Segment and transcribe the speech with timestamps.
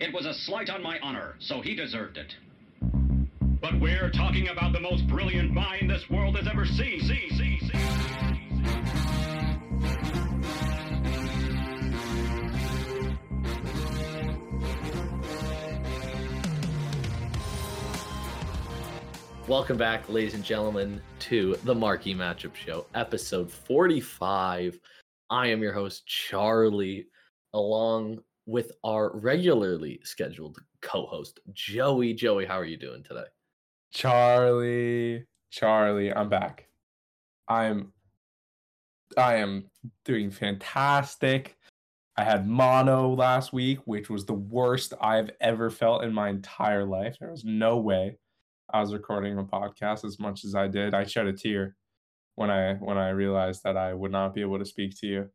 [0.00, 2.34] It was a slight on my honor, so he deserved it.
[3.60, 7.02] But we're talking about the most brilliant mind this world has ever seen.
[7.02, 7.70] See, see, see.
[19.46, 24.80] Welcome back, ladies and gentlemen, to the Marquee Matchup Show, episode 45.
[25.28, 27.04] I am your host, Charlie,
[27.52, 32.14] along with our regularly scheduled co host, Joey.
[32.14, 33.24] Joey, how are you doing today?
[33.92, 36.68] Charlie, Charlie, I'm back.
[37.48, 37.92] I'm
[39.16, 39.68] I am
[40.04, 41.56] doing fantastic.
[42.16, 46.84] I had mono last week, which was the worst I've ever felt in my entire
[46.84, 47.16] life.
[47.18, 48.18] There was no way
[48.72, 50.94] I was recording a podcast as much as I did.
[50.94, 51.74] I shed a tear
[52.36, 55.28] when I when I realized that I would not be able to speak to you.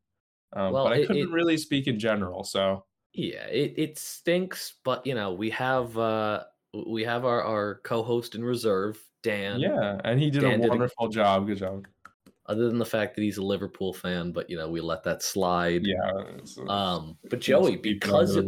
[0.56, 2.44] Um, Well, but I it- couldn't it- really speak in general.
[2.44, 2.86] So
[3.16, 6.44] Yeah, it, it stinks, but you know, we have uh
[6.88, 9.60] we have our, our co-host in reserve, Dan.
[9.62, 11.48] yeah, and he did Dan a did a- wonderful job.
[11.48, 11.88] Good job.
[12.48, 15.24] Other than the fact that he's a Liverpool fan, but you know, we let that
[15.24, 15.86] slide.
[15.86, 16.10] Yeah.
[16.36, 18.46] it's- it's- Um, but Joey, because it,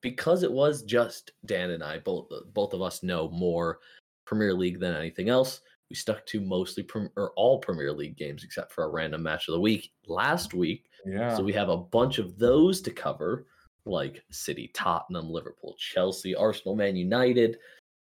[0.00, 3.78] because it was just Dan and I, both both of us know more
[4.24, 5.60] Premier League than anything else.
[5.90, 9.48] We stuck to mostly prem- or all Premier League games except for a random match
[9.48, 10.86] of the week last week.
[11.06, 11.34] yeah.
[11.36, 13.46] So we have a bunch of those to cover,
[13.84, 17.58] like City, Tottenham, Liverpool, Chelsea, Arsenal, Man United,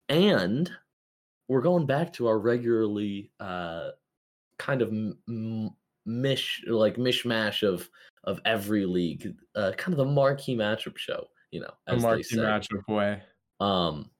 [0.08, 0.70] and
[1.48, 3.90] we're going back to our regularly uh,
[4.58, 5.70] kind of m-
[6.06, 7.88] mish like mishmash of
[8.24, 12.36] of every league, uh, kind of the marquee matchup show, you know, a marquee say.
[12.38, 13.22] matchup way.
[13.60, 14.10] Um,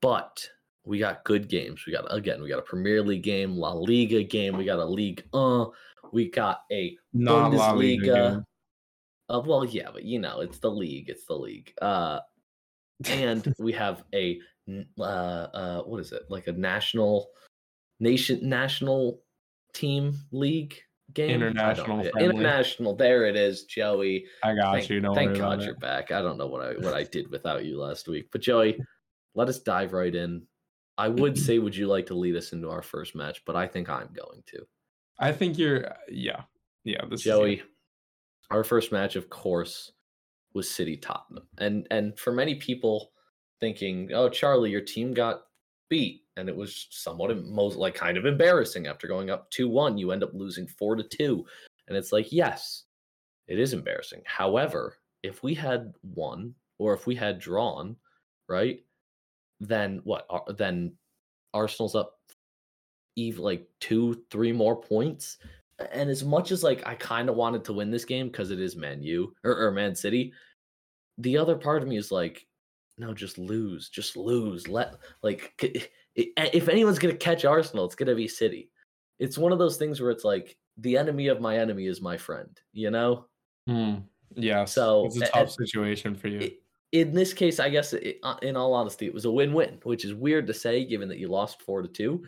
[0.00, 0.48] but
[0.84, 1.84] we got good games.
[1.86, 4.84] We got again, we got a Premier League game, La Liga game, we got a
[4.84, 5.24] League.
[5.32, 5.66] Uh,
[6.12, 8.06] we got a Not La Liga.
[8.06, 8.44] Bundesliga.
[9.28, 11.08] Uh, well, yeah, but you know, it's the league.
[11.08, 11.72] It's the league.
[11.80, 12.20] Uh,
[13.06, 14.38] and we have a
[14.98, 16.22] uh, uh, what is it?
[16.28, 17.28] Like a national
[18.00, 19.20] nation national
[19.72, 20.76] team league
[21.12, 21.30] game.
[21.30, 22.94] International international.
[22.96, 24.26] There it is, Joey.
[24.42, 25.00] I got thank you.
[25.00, 25.80] Don't thank God you're it.
[25.80, 26.10] back.
[26.10, 28.78] I don't know what I what I did without you last week, but Joey,
[29.34, 30.42] let us dive right in.
[30.96, 33.42] I would say, would you like to lead us into our first match?
[33.44, 34.64] But I think I'm going to.
[35.18, 35.92] I think you're.
[36.08, 36.42] Yeah.
[36.84, 37.04] Yeah.
[37.10, 37.62] This Joey, it.
[38.50, 39.92] Our first match, of course,
[40.54, 43.12] was City Tottenham, and and for many people
[43.60, 45.42] thinking, oh, Charlie, your team got
[45.88, 49.98] beat, and it was somewhat most like kind of embarrassing after going up two one.
[49.98, 51.44] You end up losing four to two,
[51.88, 52.84] and it's like, yes,
[53.48, 54.22] it is embarrassing.
[54.24, 57.96] However, if we had won or if we had drawn,
[58.48, 58.80] right,
[59.60, 60.26] then what?
[60.56, 60.92] Then
[61.52, 62.18] Arsenal's up
[63.16, 65.38] eve like two, three more points.
[65.92, 68.60] And as much as like I kind of wanted to win this game because it
[68.60, 70.32] is Man U or, or Man City,
[71.18, 72.46] the other part of me is like,
[72.96, 74.68] no, just lose, just lose.
[74.68, 75.52] Let like
[76.14, 78.70] if anyone's gonna catch Arsenal, it's gonna be City.
[79.18, 82.16] It's one of those things where it's like the enemy of my enemy is my
[82.16, 82.58] friend.
[82.72, 83.26] You know.
[83.66, 83.94] Hmm.
[84.36, 84.72] Yes.
[84.72, 86.50] So, it's a tough situation for you.
[86.92, 90.04] in this case, I guess it, uh, in all honesty, it was a win-win, which
[90.04, 92.24] is weird to say given that you lost four to two.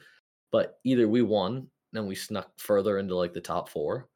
[0.53, 4.09] But either we won and we snuck further into like the top four,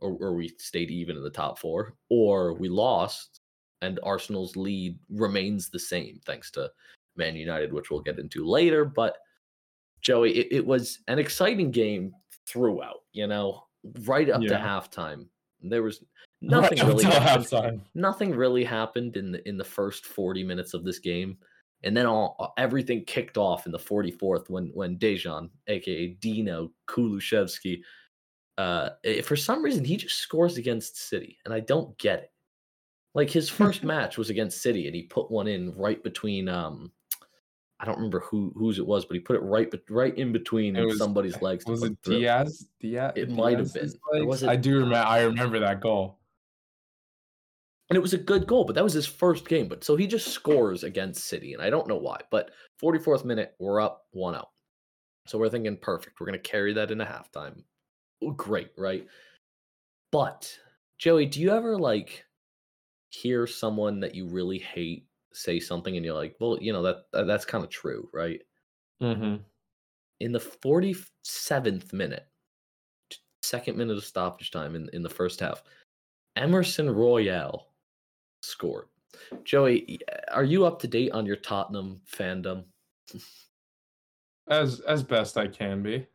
[0.00, 3.40] or, or we stayed even in the top four, or we lost
[3.82, 6.70] and Arsenal's lead remains the same thanks to
[7.16, 8.84] Man United, which we'll get into later.
[8.84, 9.16] But
[10.00, 12.12] Joey, it, it was an exciting game
[12.46, 13.02] throughout.
[13.12, 13.64] You know,
[14.00, 15.26] right up to halftime,
[15.62, 16.04] there was
[16.40, 17.80] nothing up really happened halftime.
[17.94, 21.36] nothing really happened in the in the first 40 minutes of this game
[21.84, 26.72] and then all uh, everything kicked off in the 44th when when Dejan aka Dino
[26.88, 27.80] Kulusevski
[28.56, 32.32] uh eh, for some reason he just scores against City and I don't get it
[33.14, 36.90] like his first match was against City and he put one in right between um
[37.80, 40.76] I don't remember who whose it was but he put it right right in between
[40.76, 41.96] was- somebody's legs Was it.
[42.02, 42.68] Diaz?
[42.80, 43.12] Diaz?
[43.14, 43.92] It might have been.
[44.26, 44.50] Was legs?
[44.50, 44.96] I do remember.
[44.96, 46.17] I remember that goal.
[47.90, 49.66] And it was a good goal, but that was his first game.
[49.66, 52.20] But so he just scores against City, and I don't know why.
[52.30, 52.50] But
[52.82, 54.44] 44th minute, we're up 1 0.
[55.26, 56.20] So we're thinking, perfect.
[56.20, 57.62] We're going to carry that into halftime.
[58.24, 59.06] Ooh, Great, right?
[60.10, 60.54] But
[60.98, 62.24] Joey, do you ever like
[63.10, 67.04] hear someone that you really hate say something and you're like, well, you know, that,
[67.12, 68.40] that that's kind of true, right?
[69.02, 69.36] Mm-hmm.
[70.20, 72.26] In the 47th minute,
[73.42, 75.62] second minute of stoppage time in, in the first half,
[76.36, 77.68] Emerson Royal
[78.42, 78.86] scored.
[79.44, 80.00] Joey,
[80.30, 82.64] are you up to date on your Tottenham fandom?
[84.48, 86.06] As as best I can be.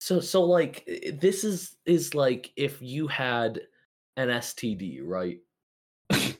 [0.00, 0.84] So so like
[1.14, 3.60] this is is like if you had
[4.16, 5.38] an STD, right?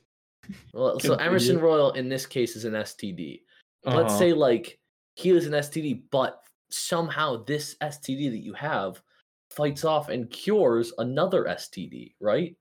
[0.75, 3.43] Well, so Emerson Royal in this case is an STD.
[3.85, 4.19] Let's Uh-huh.
[4.19, 4.79] say like
[5.17, 9.03] he is an STD, but somehow this STD that you have
[9.51, 12.57] fights off and cures another STD, right?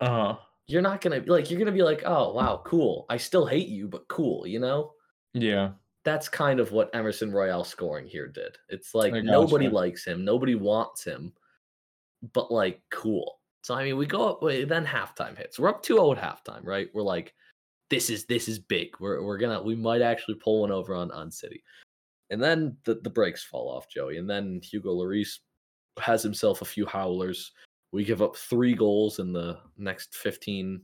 [0.00, 0.36] Uh-huh.
[0.68, 3.06] You're not gonna like you're gonna be like, oh wow, cool.
[3.08, 4.92] I still hate you, but cool, you know?
[5.34, 5.70] Yeah.
[6.04, 8.56] That's kind of what Emerson Royal scoring here did.
[8.68, 11.32] It's like nobody likes him, nobody wants him,
[12.32, 13.40] but like cool.
[13.62, 14.40] So I mean, we go up.
[14.40, 15.58] Then halftime hits.
[15.58, 16.88] We're up 2-0 at halftime, right?
[16.94, 17.34] We're like,
[17.90, 18.90] this is this is big.
[19.00, 21.62] We're we're gonna we might actually pull one over on on City,
[22.30, 25.38] and then the the brakes fall off, Joey, and then Hugo Lloris
[25.98, 27.52] has himself a few howlers.
[27.92, 30.82] We give up three goals in the next 15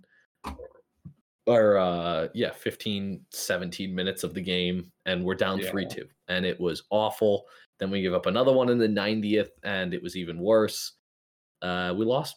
[1.47, 5.73] or uh yeah 15 17 minutes of the game and we're down Yeah.
[5.73, 7.47] 3-2 and it was awful.
[7.79, 10.93] Then we give up another one in the 90th and it was even worse.
[11.61, 12.37] Uh we lost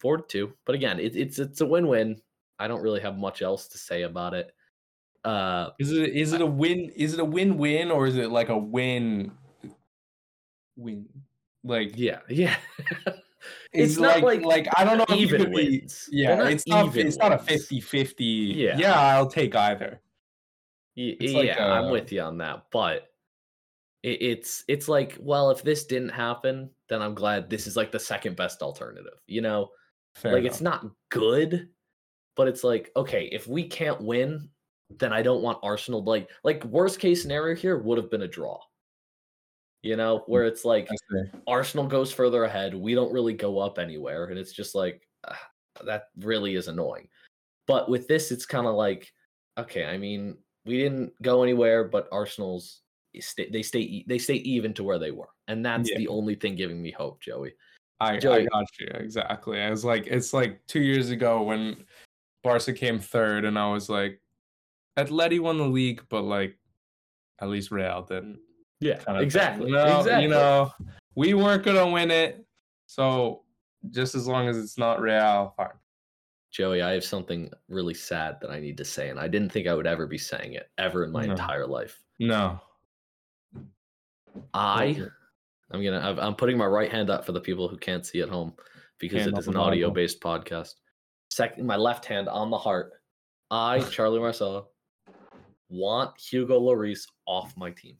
[0.00, 2.20] 4 to 2 but again it, it's it's a win-win.
[2.58, 4.54] I don't really have much else to say about it.
[5.24, 8.50] Uh Is it is it a win is it a win-win or is it like
[8.50, 9.32] a win
[10.76, 11.08] win?
[11.64, 12.56] Like yeah yeah
[13.72, 16.34] it's, it's not like, like like I don't know if even be wins They're yeah,
[16.36, 17.68] not it's not even it's not a wins.
[17.68, 18.56] 50-50.
[18.56, 18.76] Yeah.
[18.78, 20.00] Yeah, I'll take either.
[20.96, 23.08] Y- It's like, yeah, I'm uh, with you on that, but
[24.02, 27.90] it, it's it's like, well, if this didn't happen, then I'm glad this is like
[27.92, 29.18] the second best alternative.
[29.26, 29.70] You know,
[30.16, 30.52] Fair like enough.
[30.52, 31.68] it's not good,
[32.36, 34.48] but it's like, okay, if we can't win,
[34.98, 38.28] then I don't want Arsenal like like worst case scenario here would have been a
[38.28, 38.58] draw.
[39.82, 40.88] You know, where it's like
[41.46, 45.48] Arsenal goes further ahead, we don't really go up anywhere, and it's just like ah,
[45.84, 47.08] that really is annoying.
[47.66, 49.12] But with this, it's kind of like,
[49.58, 52.82] okay, I mean, we didn't go anywhere, but Arsenal's
[53.18, 55.98] sta- they stay they stay even to where they were, and that's Yeah.
[55.98, 57.54] the only thing giving me hope, Joey.
[58.00, 59.60] I, I got you exactly.
[59.60, 61.84] I was like, it's like two years ago when
[62.42, 64.20] Barca came third, and I was like,
[64.96, 66.56] Atleti won the league, but like,
[67.40, 68.38] at least Real didn't.
[68.82, 69.66] Yeah, kind of exactly.
[69.68, 70.24] You know, exactly.
[70.24, 70.72] you know,
[71.14, 72.44] we weren't gonna win it,
[72.86, 73.42] so
[73.90, 75.68] just as long as it's not Real, fine.
[76.50, 79.66] Joey, I have something really sad that I need to say, and I didn't think
[79.66, 81.30] I would ever be saying it ever in my No.
[81.32, 82.02] entire life.
[82.18, 82.60] No.
[84.54, 85.02] I.
[85.70, 88.20] I'm gonna, I've- I'm putting my right hand up for the people who can't see
[88.20, 88.52] at home
[88.98, 90.74] because Hand it on is the an audio-based podcast.
[91.30, 92.92] Second, my left hand on the heart.
[93.50, 94.68] I, Charlie Marcelo,
[95.70, 97.96] want Hugo Lloris off my team.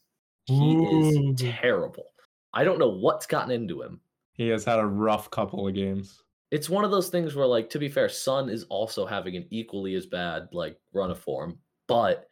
[0.58, 1.34] He Ooh.
[1.34, 2.12] is terrible.
[2.52, 4.00] I don't know what's gotten into him.
[4.34, 6.22] He has had a rough couple of games.
[6.50, 9.46] It's one of those things where, like, to be fair, Sun is also having an
[9.50, 12.28] equally as bad like run of form, but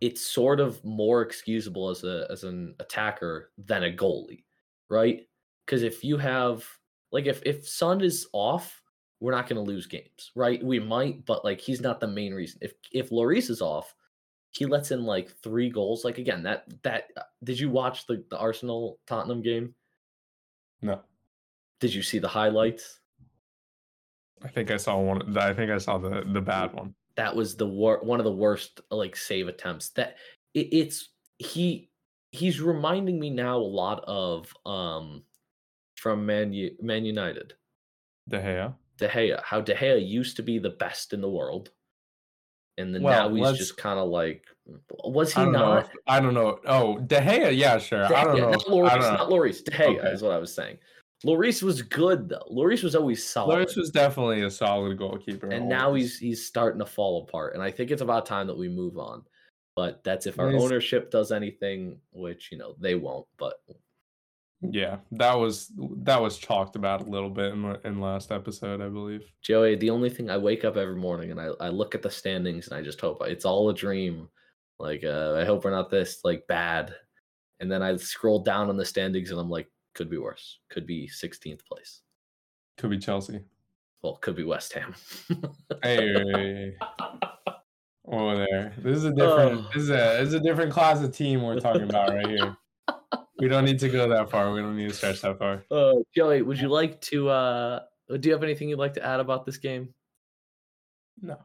[0.00, 4.44] it's sort of more excusable as a as an attacker than a goalie,
[4.90, 5.22] right?
[5.64, 6.66] Because if you have
[7.12, 8.82] like if if Sun is off,
[9.20, 10.62] we're not going to lose games, right?
[10.62, 12.58] We might, but like he's not the main reason.
[12.62, 13.94] If if Lloris is off,
[14.56, 16.04] he lets in like three goals.
[16.04, 19.74] Like again, that that uh, did you watch the the Arsenal Tottenham game?
[20.82, 21.00] No.
[21.80, 23.00] Did you see the highlights?
[24.42, 25.36] I think I saw one.
[25.36, 26.94] I think I saw the the bad one.
[27.16, 30.16] that was the wor- one of the worst like save attempts that
[30.54, 31.90] it, it's he
[32.30, 35.22] he's reminding me now a lot of um
[35.96, 37.54] from man U, man united
[38.28, 38.74] De Gea.
[38.98, 41.70] de gea how de gea used to be the best in the world
[42.78, 44.44] and then now he's let's- just kind of like
[45.04, 45.84] was he I don't know.
[46.08, 46.58] I don't know.
[46.66, 47.56] Oh, De Gea.
[47.56, 48.08] Yeah, sure.
[48.08, 48.50] De I don't Gea, know.
[48.50, 49.16] not Lloris, I don't know.
[49.16, 50.08] not Lloris, De Gea Okay.
[50.08, 50.78] is what I was saying.
[51.24, 52.44] Lloris was good though.
[52.52, 53.56] Lloris was always solid.
[53.68, 55.48] Lloris was definitely a solid goalkeeper.
[55.50, 58.58] and now he's he's starting to fall apart and i think it's about time that
[58.58, 59.24] we move on
[59.76, 63.54] but that's if our ownership does anything which you know they won't but
[64.62, 64.98] yeah.
[65.12, 69.22] That was that was talked about a little bit in in last episode, I believe.
[69.42, 72.10] joey the only thing i wake up every morning and i, I look at the
[72.10, 74.28] standings and i just hope it's all a dream
[74.78, 76.94] like uh, i hope we're not this like bad
[77.60, 80.86] and then i scroll down on the standings and i'm like could be worse could
[80.86, 82.02] be 16th place
[82.78, 83.40] Could be Chelsea.
[84.02, 84.94] well could be west ham
[85.82, 86.74] Hey.
[88.08, 88.72] Oh, there.
[88.78, 89.60] This is a different.
[89.66, 89.70] Oh.
[89.74, 89.94] This is a.
[90.20, 92.56] This is a different class of team we're talking about right here.
[93.38, 94.52] We don't need to go that far.
[94.52, 95.64] We don't need to stretch that far.
[95.70, 97.80] uh, joey would you like to uh
[98.20, 99.92] do you have anything you'd like to add about this game?
[101.20, 101.38] No.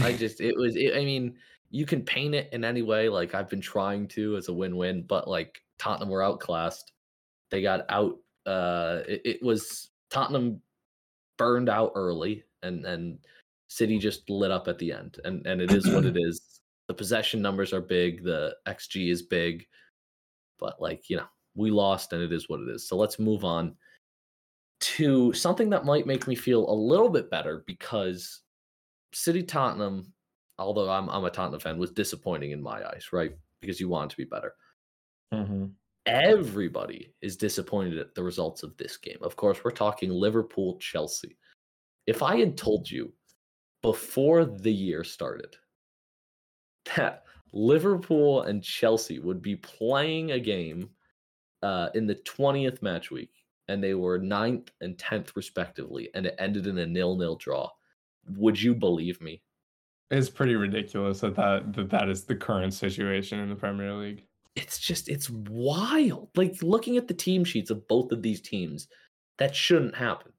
[0.00, 1.36] I just it was it, I mean
[1.70, 3.08] you can paint it in any way.
[3.08, 6.92] Like I've been trying to as a win-win but like Tottenham were outclassed.
[7.50, 10.62] They got out uh it, it was Tottenham
[11.36, 13.18] burned out early and and
[13.68, 15.18] City just lit up at the end.
[15.24, 16.60] And and it is what it is.
[16.88, 18.22] The possession numbers are big.
[18.22, 19.66] The xG is big
[20.58, 23.44] but like you know we lost and it is what it is so let's move
[23.44, 23.74] on
[24.78, 28.42] to something that might make me feel a little bit better because
[29.12, 30.12] City Tottenham
[30.58, 33.32] although I'm I'm a Tottenham fan, was disappointing in my eyes, right?
[33.60, 34.54] Because you want to be better.
[35.32, 35.72] Mhm.
[36.06, 39.18] Everybody is disappointed at the results of this game.
[39.22, 41.36] Of course, we're talking Liverpool Chelsea.
[42.06, 43.12] If I had told you
[43.82, 45.56] before the year started
[46.96, 47.25] that
[47.56, 50.90] Liverpool and Chelsea would be playing a game
[51.62, 53.30] uh, in the 20th match week
[53.68, 57.68] and they were ninth and 10th respectively and it ended in a nil-nil draw
[58.36, 59.42] would you believe me
[60.10, 64.26] It's pretty ridiculous that that, that that is the current situation in the Premier League.
[64.54, 68.86] it's just it's wild like looking at the team sheets of both of these teams
[69.38, 70.32] that shouldn't happen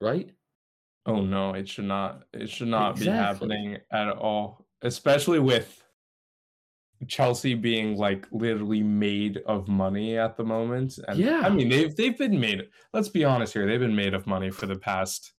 [0.00, 0.30] right
[1.06, 2.24] Oh no, it should not.
[2.34, 3.06] It should not Exactly.
[3.06, 3.10] be
[3.56, 4.66] happening at all.
[4.82, 5.79] Especially with
[7.06, 10.98] Chelsea being like literally made of money at the moment.
[11.08, 11.40] And Yeah.
[11.44, 14.50] I mean they've they've been made let's be honest here, they've been made of money
[14.50, 15.32] for the past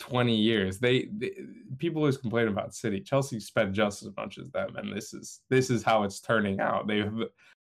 [0.00, 0.80] 20 years.
[0.80, 1.32] They, they
[1.78, 3.00] people always complain about City.
[3.00, 6.58] Chelsea spent just as much as them, and this is this is how it's turning
[6.58, 6.88] out.
[6.88, 7.18] They have,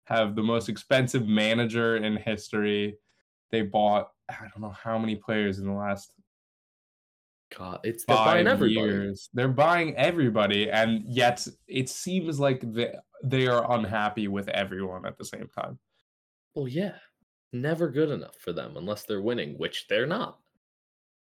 [0.07, 2.97] have the most expensive manager in history.
[3.53, 6.13] They bought I don't know how many players in the last
[7.57, 9.31] god it's they're buying everybody years.
[9.35, 15.17] They're buying everybody, and yet it seems like they they are unhappy with everyone at
[15.19, 15.79] the same time.
[16.55, 16.97] well yeah
[17.53, 20.39] never good enough for them unless they're winning which they're not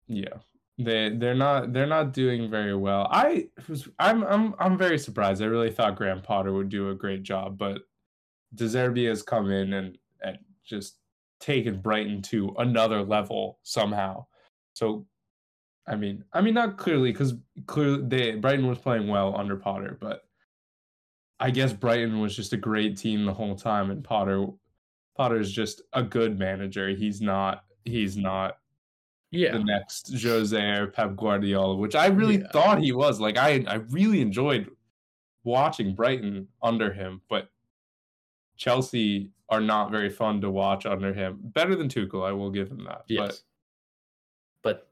[0.08, 0.38] Yeah,
[0.78, 3.08] they they're not they're not doing very well.
[3.12, 5.42] I was I'm I'm I'm very surprised.
[5.42, 7.82] I really thought Graham Potter would do a great job, but
[8.56, 10.98] De Zerbi has come in and and just
[11.40, 14.26] taken Brighton to another level somehow.
[14.74, 15.06] So,
[15.88, 17.34] I mean, I mean not clearly because
[17.66, 20.24] clearly they Brighton was playing well under Potter, but
[21.40, 24.48] I guess Brighton was just a great team the whole time, and Potter
[25.16, 26.90] Potter's just a good manager.
[26.90, 28.58] He's not he's not
[29.32, 32.52] yeah the next Jose or Pep Guardiola, which I really Yeah.
[32.52, 33.20] thought he was.
[33.20, 34.70] Like I, I really enjoyed
[35.44, 37.50] watching Brighton under him, but
[38.58, 41.40] Chelsea are not very fun to watch under him.
[41.42, 43.04] Better than Tuchel, I will give him that.
[43.08, 43.42] yes but,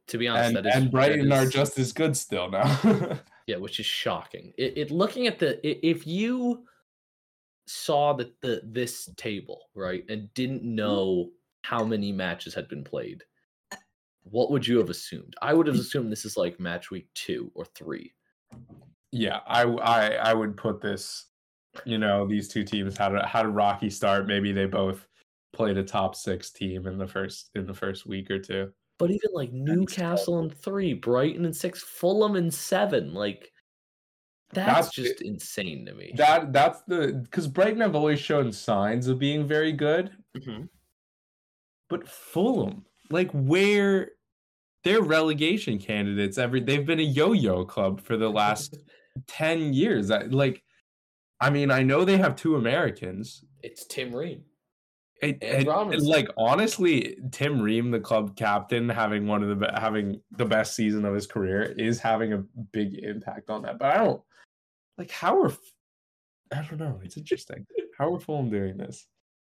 [0.07, 3.19] to be honest and, that is and that Brighton are just as good still now.
[3.48, 4.53] Yeah, which is shocking.
[4.57, 6.63] It, it looking at the if you
[7.67, 10.74] saw that the this table right and didn't mm-hmm.
[10.74, 11.29] know
[11.62, 13.24] how many matches had been played,
[14.24, 15.36] what would you have assumed?
[15.43, 18.15] I would have assumed this is like match week two or three.
[19.12, 21.25] yeah, I, I I would put this.
[21.86, 24.25] You know, these two teams had a had a rocky start.
[24.25, 25.07] Maybe they both
[25.53, 28.72] played a top six team in the first in the first week or two.
[28.98, 33.52] But even like Newcastle in three, Brighton in six, Fulham in seven, like
[34.54, 36.14] that's, That's- just insane to me.
[36.16, 40.70] That that's the because Brighton have always shown signs of being very good, Mhm.
[41.90, 44.12] but Fulham, like where
[44.84, 48.78] they're relegation candidates every they've been a yo-yo club for the last
[49.28, 50.10] 10 years.
[50.12, 50.64] I, like
[51.42, 53.44] I mean, I know they have two Americans.
[53.62, 54.46] It's Tim Ream.
[55.22, 59.79] It, it- it- like honestly, Tim Ream, the club captain, having one of the be-
[59.79, 62.38] having the best season of his career, is having a
[62.74, 63.79] big impact on that.
[63.79, 64.22] But I don't
[64.98, 65.57] like how are F-
[66.51, 67.00] I don't know.
[67.03, 67.65] It's interesting.
[67.98, 69.07] How are Fulham doing this?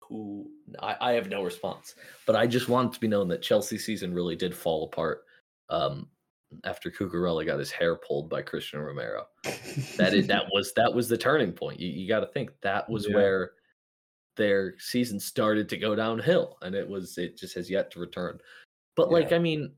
[0.02, 0.50] who
[0.80, 1.94] I, I have no response,
[2.26, 5.22] but I just want to be known that Chelsea season really did fall apart
[5.70, 6.08] um,
[6.64, 9.28] after Cucurella got his hair pulled by Cristian Romero.
[9.98, 11.80] That is that was that was the turning point.
[11.80, 13.18] You, you got to think that was Yeah.
[13.18, 13.52] where
[14.40, 18.40] their season started to go downhill, and it was it just has yet to return.
[18.96, 19.72] But like I mean,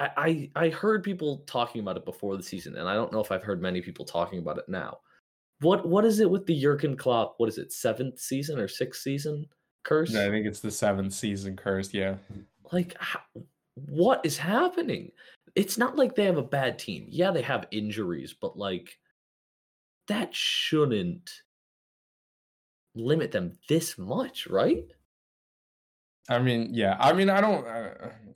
[0.00, 3.20] I, I I heard people talking about it before the season, and I don't know
[3.20, 4.98] if I've heard many people talking about it now.
[5.60, 7.34] What what is it with the Jurgen Klopp?
[7.38, 9.46] What is it, seventh season or sixth season
[9.84, 10.16] curse?
[10.16, 11.94] I think it's the seventh season curse.
[11.94, 12.16] Yeah,
[12.72, 12.96] like
[13.74, 15.10] what is happening
[15.54, 18.98] it's not like they have a bad team yeah they have injuries but like
[20.08, 21.42] that shouldn't
[22.94, 24.86] limit them this much right
[26.28, 26.96] I mean, yeah.
[26.98, 27.66] I mean, I don't.
[27.66, 27.90] I,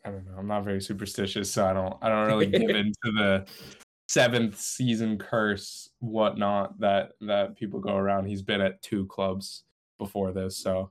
[0.05, 0.35] I don't know.
[0.39, 1.97] I'm not very superstitious, so I don't.
[2.03, 3.47] I don't really give into the
[4.09, 8.27] seventh season curse, whatnot that that people go around.
[8.27, 9.65] He's been at two clubs
[9.99, 10.91] before this, so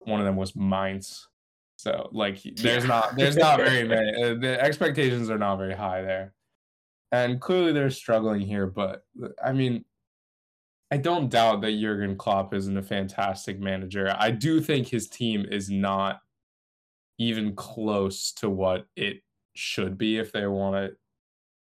[0.00, 1.28] one of them was Mainz.
[1.76, 4.10] So like, there's not there's not very many.
[4.22, 6.34] Uh, the expectations are not very high there,
[7.12, 8.66] and clearly they're struggling here.
[8.66, 9.04] But
[9.44, 9.84] I mean,
[10.90, 14.14] I don't doubt that Jurgen Klopp isn't a fantastic manager.
[14.16, 16.20] I do think his team is not
[17.18, 19.22] even close to what it
[19.54, 20.96] should be if they want to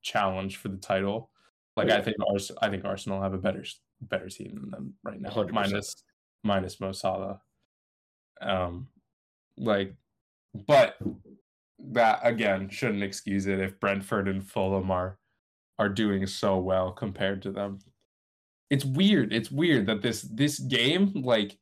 [0.02, 1.30] challenge for the title.
[1.76, 3.64] Like I think Ars- I think Arsenal have a better
[4.00, 5.50] better team than them right now, 100%.
[5.50, 6.04] minus
[6.42, 7.40] minus Mo Salah.
[8.40, 8.88] Um,
[9.58, 9.94] like,
[10.54, 10.96] but
[11.78, 15.18] that again shouldn't excuse it if Brentford and Fulham are
[15.78, 17.78] are doing so well compared to them.
[18.70, 19.32] It's weird.
[19.32, 21.56] It's weird that this this game like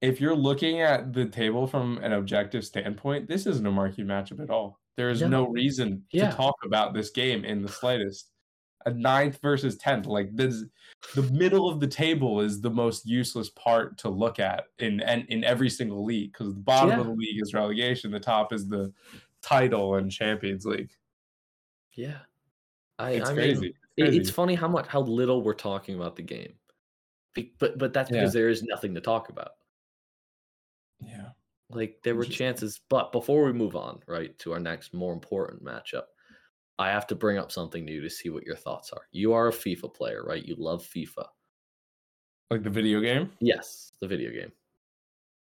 [0.00, 4.40] if you're looking at the table from an objective standpoint, this isn't a marquee matchup
[4.42, 4.80] at all.
[4.96, 5.28] There is No.
[5.28, 6.30] no reason Yeah.
[6.30, 8.30] to talk about this game in the slightest.
[8.86, 10.62] A ninth versus tenth, like this,
[11.14, 15.22] the middle of the table is the most useless part to look at in in,
[15.28, 18.68] in every single league because the bottom of the league is relegation, the top is
[18.68, 18.92] the
[19.40, 20.90] title and Champions League.
[21.94, 22.18] Yeah.
[22.98, 23.60] I, It's I crazy.
[23.62, 26.54] mean, it- it's funny how much how little we're talking about the game.
[27.58, 28.18] But but that's Yeah.
[28.20, 29.52] because there is nothing to talk about.
[31.00, 31.30] yeah.
[31.70, 35.64] Like there were chances, but before we move on, right, to our next more important
[35.64, 36.04] matchup,
[36.78, 39.02] I have to bring up something new to see what your thoughts are.
[39.12, 40.44] You are a FIFA player, right?
[40.44, 41.26] You love FIFA.
[42.50, 43.32] Like the video game?
[43.40, 44.52] Yes, the video game.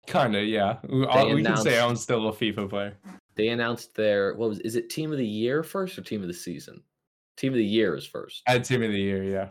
[0.06, 0.80] Kinda, yeah.
[0.88, 1.00] We,
[1.34, 2.98] we can say I'm still a FIFA player.
[3.36, 6.28] They announced their what was is it team of the year first or team of
[6.28, 6.82] the season?
[7.40, 8.42] Team of the year is first.
[8.46, 9.48] At Team of the Year, yeah.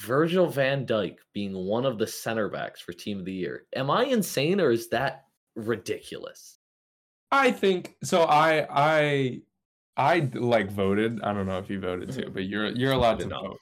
[0.00, 3.66] Virgil van Dijk being one of the center backs for team of the year.
[3.76, 6.56] Am I insane or is that ridiculous?
[7.30, 8.22] I think so.
[8.22, 9.40] I I
[9.98, 11.20] I like voted.
[11.22, 12.32] I don't know if you voted too, mm-hmm.
[12.32, 13.58] but you're you're allowed to vote.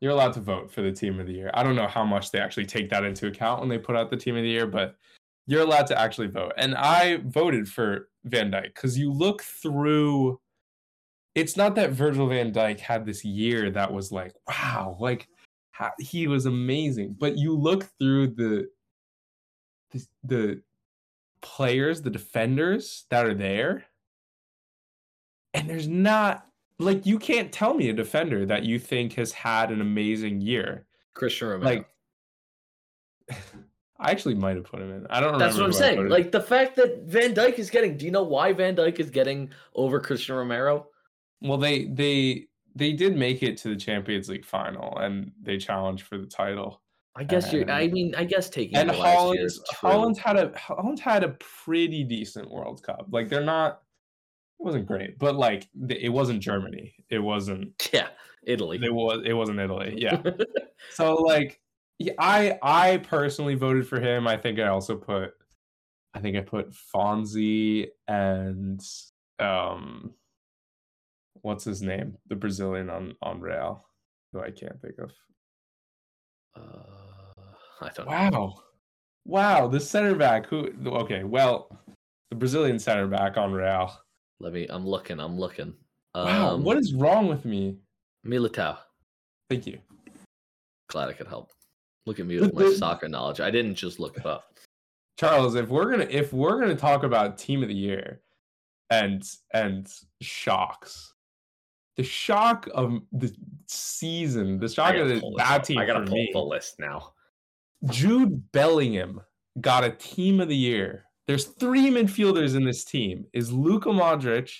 [0.00, 1.52] You're allowed to vote for the team of the year.
[1.54, 4.10] I don't know how much they actually take that into account when they put out
[4.10, 4.96] the team of the year, but
[5.46, 6.52] you're allowed to actually vote.
[6.56, 10.40] And I voted for Van Dijk because you look through.
[11.34, 15.28] It's not that Virgil Van Dijk had this year that was like wow, like
[15.98, 18.68] he was amazing, but you look through the
[19.90, 20.62] the, the
[21.40, 23.84] players, the defenders that are there,
[25.54, 26.46] and there's not
[26.78, 30.86] like you can't tell me a defender that you think has had an amazing year.
[31.16, 31.70] Cristian Romero.
[31.70, 31.88] Like,
[34.00, 35.06] I actually might have put him in.
[35.10, 35.44] I don't remember.
[35.44, 36.08] That's what I'm saying.
[36.08, 37.96] Like the fact that Van Dijk is getting.
[37.96, 40.86] Do you know why Van Dijk is getting over Cristian Romero?
[41.40, 46.04] Well, they they they did make it to the Champions League final, and they challenged
[46.04, 46.80] for the title.
[47.18, 47.68] I guess you're.
[47.68, 49.62] I mean, I guess taking and the last year Holland's.
[49.72, 51.30] Holland's had a Holland's had a
[51.64, 53.08] pretty decent World Cup.
[53.10, 53.82] Like they're not.
[54.60, 56.94] It wasn't great, but like it wasn't Germany.
[57.10, 57.72] It wasn't.
[57.92, 58.08] Yeah,
[58.44, 58.78] Italy.
[58.80, 59.22] It was.
[59.24, 59.94] It wasn't Italy.
[59.96, 60.22] Yeah.
[60.90, 61.60] so like,
[61.98, 64.28] yeah, I I personally voted for him.
[64.28, 65.32] I think I also put.
[66.14, 68.80] I think I put Fonzie and
[69.40, 70.14] um.
[71.42, 72.16] What's his name?
[72.28, 73.84] The Brazilian on on Real,
[74.32, 75.12] who I can't think of.
[76.56, 76.62] uh,
[77.80, 78.12] I don't know.
[78.12, 78.54] Wow.
[79.24, 81.78] Wow, the center back who okay, well,
[82.30, 83.92] the Brazilian center back on Real.
[84.40, 84.66] Let me.
[84.70, 85.20] I'm looking.
[85.20, 85.74] I'm looking.
[86.14, 87.76] Wow, Um, what is wrong with me?
[88.26, 88.78] Militao?
[89.50, 89.78] Thank you.
[90.88, 91.50] Glad I could help.
[92.06, 93.40] Look at me with my soccer knowledge.
[93.40, 94.54] I didn't just look it up.
[95.18, 98.22] Charles, if we're going to if we're to talk about team of the year
[98.90, 99.22] and
[99.52, 101.12] and shocks.
[101.98, 103.34] The shock of the
[103.66, 106.30] season, the shock of the bad team I gotta pull me.
[106.32, 107.12] the list now.
[107.90, 109.20] Jude Bellingham
[109.60, 111.06] got a team of the year.
[111.26, 113.26] There's three midfielders in this team.
[113.32, 114.52] Is Luka Modric?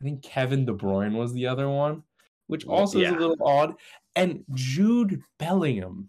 [0.00, 2.02] I think Kevin De Bruyne was the other one,
[2.48, 3.74] which also is a little odd.
[4.16, 6.08] And Jude Bellingham.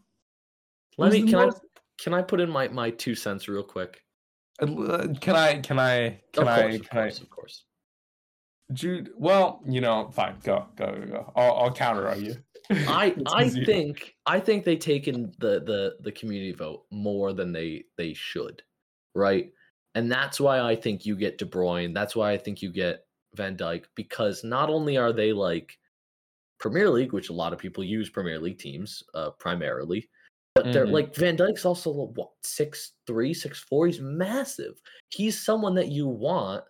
[0.98, 1.22] Let me.
[1.22, 1.80] Can most- I?
[2.04, 4.02] Can I put in my my two cents real quick?
[4.60, 4.66] uh,
[5.22, 5.60] Can I?
[5.62, 6.20] Can I?
[6.34, 6.62] Can of I?
[6.62, 7.08] course, of can I?
[7.08, 7.66] of course.
[8.74, 9.12] Jude.
[9.18, 10.36] Well, you know, fine.
[10.44, 11.06] Go, go, go.
[11.06, 11.34] go.
[11.36, 12.36] I'll, I'll counter on you.
[12.88, 13.66] I I easier.
[13.66, 18.62] think I think they taken the the the community vote more than they they should,
[19.16, 19.52] right?
[19.96, 21.94] And that's why I think you get De Bruyne.
[21.94, 23.06] That's why I think you get
[23.36, 25.78] Van Dijk because not only are they like
[26.60, 30.10] Premier League, which a lot of people use Premier League teams uh, primarily,
[30.56, 30.92] but they're Mhm.
[30.92, 33.88] like Van Dijk's also what six three, six four.
[33.88, 34.80] He's massive.
[35.10, 36.64] He's someone that you want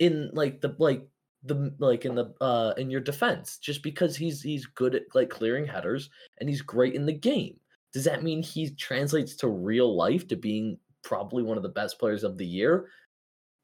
[0.00, 1.06] in like the like
[1.44, 5.28] the like in the uh in your defense just because he's he's good at like
[5.28, 7.58] clearing headers and he's great in the game.
[7.92, 11.98] Does that mean he translates to real life to being probably one of the best
[11.98, 12.88] players of the year?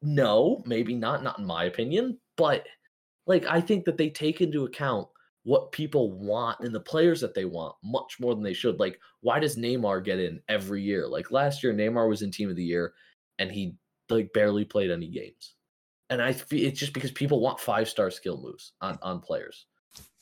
[0.02, 2.66] No, maybe not, not in my opinion, but
[3.26, 5.08] like I think that they take into account
[5.44, 8.78] what people want and the players that they want much more than they should.
[8.78, 11.08] Like, why does Neymar get in every year?
[11.08, 12.92] Like last year, Neymar was in team of the year
[13.38, 13.74] and he
[14.10, 15.54] like barely played any games.
[16.10, 19.66] And I feel it's just because people want five star skill moves on, on players.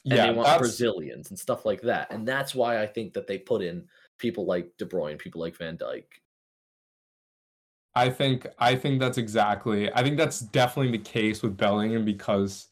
[0.05, 2.12] And yeah, they want that's, Brazilians and stuff like that.
[2.12, 3.87] And that's why I think that they put in
[4.18, 6.05] people like De Bruyne, people like Van Dijk.
[7.94, 9.92] I think I think that's exactly.
[9.92, 12.68] I think that's definitely the case with Bellingham because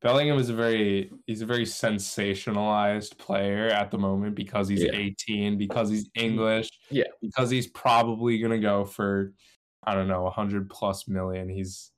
[0.00, 4.92] Bellingham is a very he's a very sensationalized player at the moment because he's Yeah.
[4.94, 6.24] 18, because he's mm-hmm.
[6.24, 7.04] English, Yeah.
[7.20, 9.34] because he's probably gonna go for
[9.84, 11.48] I don't know 100 plus million.
[11.48, 11.90] He's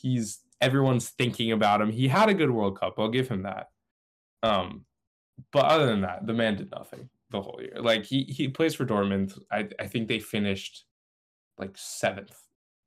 [0.00, 1.90] he's everyone's thinking about him.
[1.90, 2.94] He had a good World Cup.
[2.98, 3.68] I'll give him that.
[4.42, 4.84] Um,
[5.52, 7.80] but other than that, the man did nothing the whole year.
[7.80, 9.38] Like he he plays for Dortmund.
[9.50, 10.84] I I think they finished
[11.58, 12.36] like seventh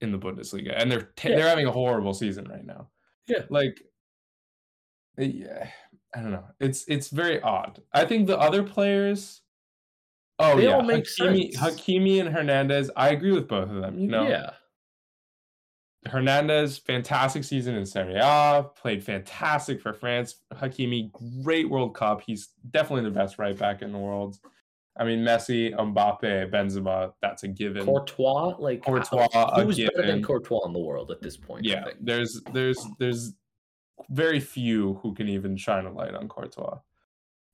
[0.01, 1.35] in the Bundesliga, and they're t- Yeah.
[1.35, 2.89] they're having a horrible season right now.
[3.27, 3.43] Yeah.
[3.49, 3.81] like
[5.17, 5.69] yeah,
[6.15, 6.45] I don't know.
[6.59, 7.81] It's it's very odd.
[7.93, 9.41] I think the other players.
[10.39, 11.57] Oh They yeah, Hakimi, sense.
[11.57, 12.89] Hakimi and Hernandez.
[12.95, 13.99] I agree with both of them.
[13.99, 14.51] You know, Yeah.
[16.07, 20.37] Hernandez, fantastic season in Serie A, played fantastic for France.
[20.53, 21.11] Hakimi,
[21.43, 22.21] great World Cup.
[22.21, 24.39] He's definitely the best right back in the world.
[24.97, 27.85] I mean, Messi, Mbappe, Benzema, that's a given.
[27.85, 30.23] Courtois, like Courtois, a who's better than.
[30.23, 31.65] Courtois in the world at this point?
[31.65, 33.33] I yeah, there's there's there's
[34.09, 36.79] very few who can even shine a light on Courtois.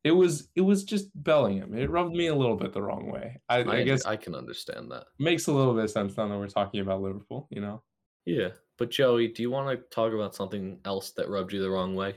[0.04, 1.78] It was it was just Bellingham.
[1.78, 3.40] It rubbed me a little bit the wrong way.
[3.50, 5.06] I, I, I, guess I can understand that.
[5.20, 7.48] makes a little bit of sense now that we're talking about Liverpool.
[7.52, 7.84] You know,
[8.28, 11.70] Yeah, but Joey, do you want to talk about something else that rubbed you the
[11.70, 12.16] wrong way?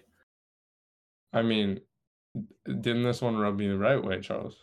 [1.32, 1.78] I mean,
[2.66, 4.56] didn't this one rub me the right way, Charles?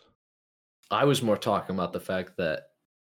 [0.90, 2.64] I was more talking about the fact that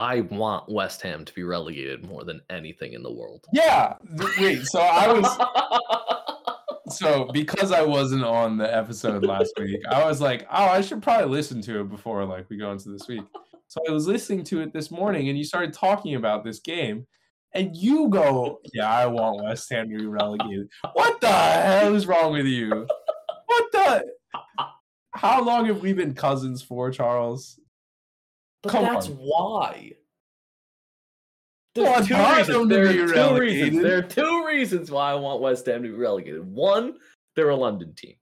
[0.01, 3.45] I want West Ham to be relegated more than anything in the world.
[3.53, 3.93] Yeah.
[4.37, 4.65] Wait.
[4.65, 10.45] So I was so because I wasn't on the episode last week, I was like,
[10.51, 13.23] oh, I should probably listen to it before like we go into this week.
[13.67, 17.07] So I was listening to it this morning, and you started talking about this game,
[17.55, 22.05] and you go, "Yeah, I want West Ham to be relegated." What the hell is
[22.05, 22.85] wrong with you?
[23.47, 24.05] What the?
[25.15, 27.59] How long have we been cousins for, Charles?
[28.61, 29.13] But Come that's on.
[29.13, 29.93] why.
[31.75, 32.69] Well, There's two want reasons.
[32.69, 33.81] There two reasons.
[33.83, 36.45] There are two reasons why I want West Ham to be relegated.
[36.45, 36.97] One,
[37.35, 38.15] they're a London team.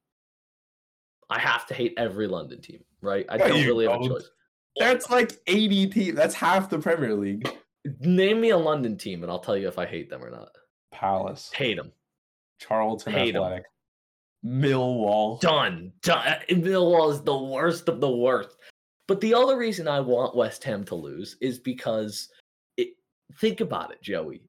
[1.30, 3.26] I have to hate every London team, right?
[3.30, 4.30] I No, don't really have a choice.
[4.78, 6.16] That's like 80 teams.
[6.16, 7.48] That's half the Premier League.
[8.00, 10.50] Name me a London team, and I'll tell you if I hate them or not.
[10.92, 11.92] Palace, Hate them.
[12.60, 13.36] Charlton Hate.
[13.36, 13.66] Athletic,
[14.46, 15.40] Millwall.
[15.42, 15.92] Done.
[16.02, 16.28] Done.
[16.28, 18.58] Uh, Millwall is the worst of the worst.
[19.08, 22.30] But the other reason I want West Ham to lose is because
[22.78, 22.90] it,
[23.40, 24.44] think about it, Joey.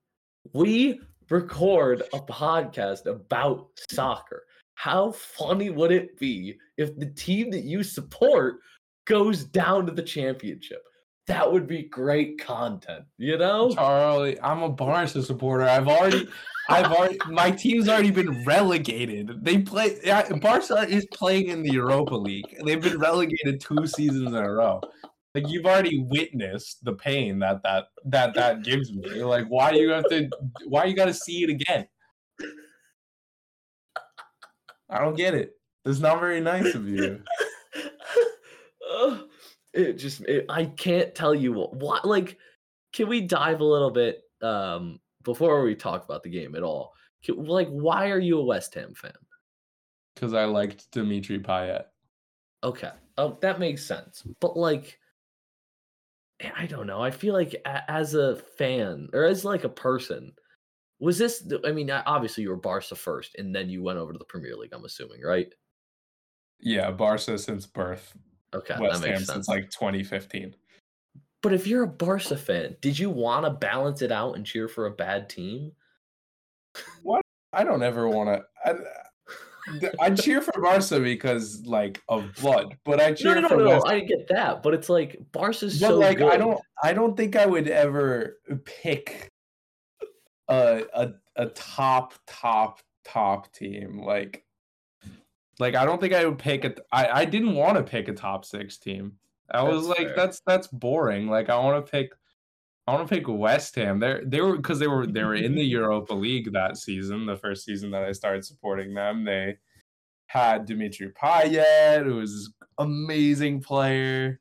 [0.53, 4.45] We record a podcast about soccer.
[4.77, 8.59] How funny would it be if the team that you support
[9.07, 10.83] goes down to the championship?
[11.27, 13.71] That would be great content, you know?
[13.75, 15.65] Charlie, I'm a Barca supporter.
[15.65, 16.29] I've already,
[16.69, 19.43] I've already, my team's already been relegated.
[19.43, 19.97] They play.
[20.05, 22.55] yeah, Barca is playing in the Europa League.
[22.59, 24.83] And they've been relegated two seasons in a row.
[25.35, 29.25] Like you've already witnessed the pain that that that that gives me.
[29.25, 30.31] Like why you have to?
[30.67, 31.89] Why you got to see it again?
[34.89, 35.55] I don't get it.
[35.85, 37.21] It's not very nice of you.
[39.75, 42.39] It just it, I can't tell you what, what like
[42.93, 46.93] can we dive a little bit um before we talk about the game at all
[47.25, 49.13] Can- like why are you a West Ham fan
[50.15, 51.87] Because I liked Dimitri Payet.
[52.63, 54.99] okay oh that makes sense but like
[56.41, 59.69] eh, I don't know I feel like a- as a fan or as like a
[59.69, 60.33] person
[61.01, 64.19] was this I mean obviously you were Barca first and then you went over to
[64.19, 65.53] the Premier League I'm assuming right
[66.61, 68.17] Yeah, Barca since birth.
[68.55, 70.55] Okay West that Ham makes sense since like 2015.
[71.43, 74.67] But if you're a Barca fan, did you want to balance it out and cheer
[74.67, 75.73] for a bad team?
[77.03, 77.21] What?
[77.53, 78.45] I don't ever want to.
[78.65, 78.75] I,
[80.01, 83.71] I cheer for Barca because like of blood, but I No, cheer no, no, no.
[83.71, 83.87] West.
[83.87, 86.33] I get that, but it's like Barca's but so like good.
[86.33, 89.29] I don't, I don't think I would ever pick
[90.49, 94.45] a a a top top top team like.
[95.59, 96.81] Like I don't think I would pick it.
[96.93, 99.13] I I didn't want to pick a top six team.
[99.51, 100.17] I was That's like, fair.
[100.17, 101.29] that's that's boring.
[101.29, 102.13] Like I want to pick.
[102.87, 103.99] I want to pick West Ham.
[103.99, 107.37] They they were because they were they were in the Europa League that season, the
[107.37, 109.25] first season that I started supporting them.
[109.25, 109.57] They
[110.27, 114.41] had Dimitri Payet, who was amazing player,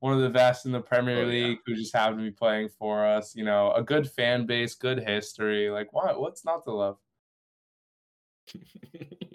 [0.00, 1.46] one of the best in the Premier Oh, yeah.
[1.46, 3.34] League, who just happened to be playing for us.
[3.36, 5.70] You know, a good fan base, good history.
[5.70, 6.20] Like, what?
[6.20, 6.96] What's not to love?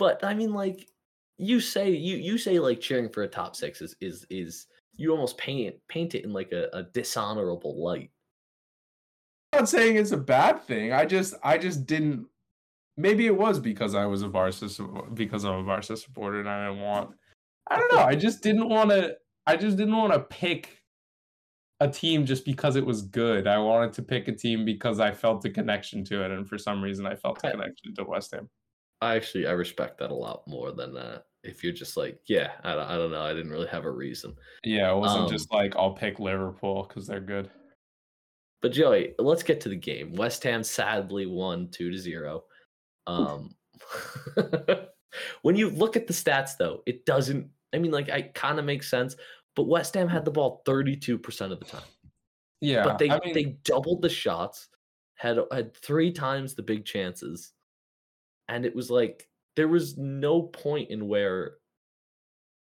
[0.00, 0.88] but I mean, like
[1.36, 5.10] you say, you you say like cheering for a top six is is is you
[5.10, 8.10] almost paint paint it in like a, a dishonorable light.
[9.52, 10.94] I'm not saying it's a bad thing.
[10.94, 12.26] I just I just didn't.
[12.96, 14.68] Maybe it was because I was a Barca
[15.12, 17.10] because I'm a Barca supporter and I didn't want.
[17.70, 18.00] I don't know.
[18.00, 19.16] I just didn't want to.
[19.46, 20.82] I just didn't want to pick
[21.80, 23.46] a team just because it was good.
[23.46, 26.56] I wanted to pick a team because I felt a connection to it, and for
[26.56, 28.48] some reason, I felt a connection to West Ham.
[29.00, 32.52] I actually I respect that a lot more than uh, if you're just like, yeah,
[32.62, 34.34] I don't, I don't know, I didn't really have a reason.
[34.62, 37.50] Yeah, it wasn't Um, just like I'll pick Liverpool because they're good.
[38.62, 40.12] But Joey, let's get to the game.
[40.14, 42.44] West Ham sadly won two to zero.
[43.06, 43.54] Um,
[45.42, 47.48] when you look at the stats, though, it doesn't.
[47.72, 49.16] I mean, like, I kind of makes sense.
[49.56, 51.82] But West Ham had the ball 32% of the time.
[52.60, 54.68] Yeah, but they I mean, they doubled the shots,
[55.14, 57.52] had had three times the big chances,
[58.50, 61.52] and it was like there was no point in where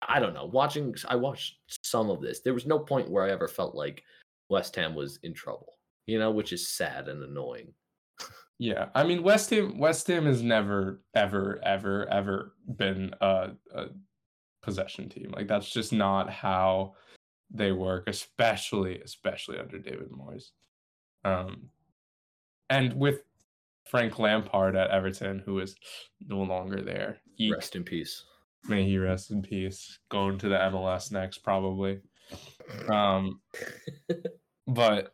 [0.08, 0.46] I don't know.
[0.46, 2.42] Watching, I watched some of this.
[2.42, 4.04] There was no point where I ever felt like
[4.50, 5.80] West Ham was in trouble.
[6.06, 7.74] You know, which is sad and annoying.
[8.58, 9.78] Yeah, I mean West Ham.
[9.78, 13.88] West Ham has never, ever, ever, ever been a, a
[14.62, 15.34] possession team.
[15.36, 16.94] Like that's just not how
[17.52, 20.52] they work, especially, especially under David Moyes.
[21.26, 21.70] Um,
[22.70, 23.24] and with
[23.86, 25.76] Frank Lampard at Everton, who is
[26.28, 27.22] no longer there.
[27.36, 28.24] He, Rest in peace.
[28.68, 30.00] may he rest in peace.
[30.10, 32.00] Going to the MLS next, probably.
[32.90, 33.42] Um,
[34.68, 35.14] but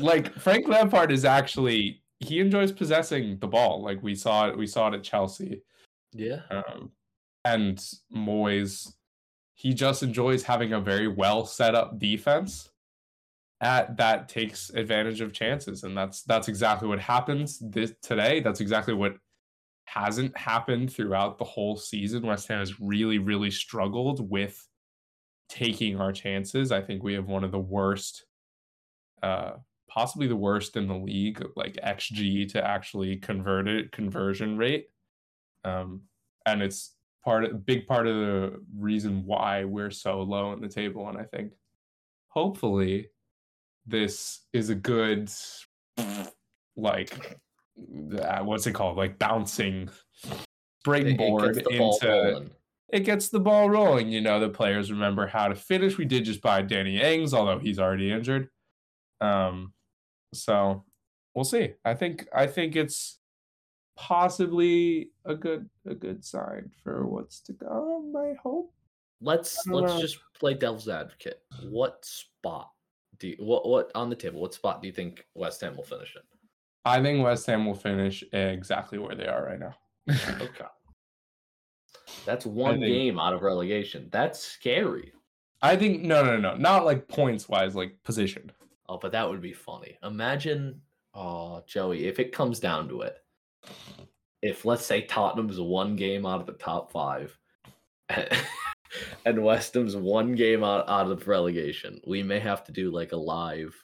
[0.00, 3.82] like Frank Lampard is actually he enjoys possessing the ball.
[3.82, 5.62] Like we saw it, we saw it at Chelsea.
[6.12, 6.40] Yeah.
[6.50, 6.90] Um,
[7.44, 7.78] and
[8.14, 8.92] Moyes,
[9.54, 12.70] he just enjoys having a very well set up defense
[13.60, 18.40] at that takes advantage of chances, and that's that's exactly what happens this today.
[18.40, 19.16] That's exactly what
[19.84, 22.26] hasn't happened throughout the whole season.
[22.26, 24.68] West Ham has really, really struggled with
[25.48, 26.70] taking our chances.
[26.70, 28.26] I think we have one of the worst,
[29.22, 29.52] uh,
[29.88, 34.88] possibly the worst in the league, like XG to actually convert it conversion rate.
[35.64, 36.02] Um,
[36.44, 36.94] and it's
[37.24, 41.08] part of big part of the reason why we're so low in the table.
[41.08, 41.52] And I think
[42.28, 43.08] hopefully
[43.88, 45.30] this is a good
[46.76, 47.38] like
[48.20, 48.96] uh, what's it called?
[48.96, 49.88] Like bouncing
[50.24, 50.46] It- it
[50.80, 52.50] springboard ball into
[52.90, 54.08] it gets the ball rolling.
[54.08, 55.98] You know, the players remember how to finish.
[55.98, 58.48] We did just buy Danny Ings, although he's already injured.
[59.20, 59.74] Um,
[60.32, 60.84] so
[61.34, 61.74] we'll see.
[61.84, 63.18] I think I think it's
[63.96, 68.14] possibly a good a good sign for what's to come.
[68.16, 68.72] I hope.
[69.20, 70.00] Let's let's know.
[70.00, 71.42] just play devil's advocate.
[71.68, 72.70] What spot
[73.20, 74.40] do you, what what on the table?
[74.40, 76.22] What spot do you think West Ham will finish in?
[76.84, 79.74] I think West Ham will finish exactly where they are right now.
[80.40, 80.64] Okay.
[82.24, 84.08] That's one think- game out of relegation.
[84.10, 85.12] That's scary.
[85.60, 88.52] I think no, no, no, not like points wise, like position.
[88.88, 89.98] Oh, but that would be funny.
[90.02, 90.80] Imagine,
[91.14, 93.18] oh, Joey, if it comes down to it,
[94.40, 97.36] if let's say Tottenham's one game out of the top five,
[99.26, 103.12] and West Ham's one game out, out of relegation, we may have to do like
[103.12, 103.74] a live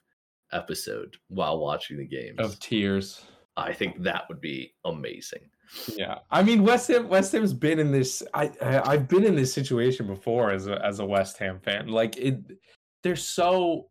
[0.52, 2.38] episode while watching the games.
[2.38, 3.22] of tears.
[3.56, 5.40] I think that would be amazing.
[5.96, 7.08] Yeah, I mean West Ham.
[7.08, 8.22] West Ham's been in this.
[8.34, 11.88] I, I I've been in this situation before as a as a West Ham fan.
[11.88, 12.38] Like it,
[13.02, 13.88] they're so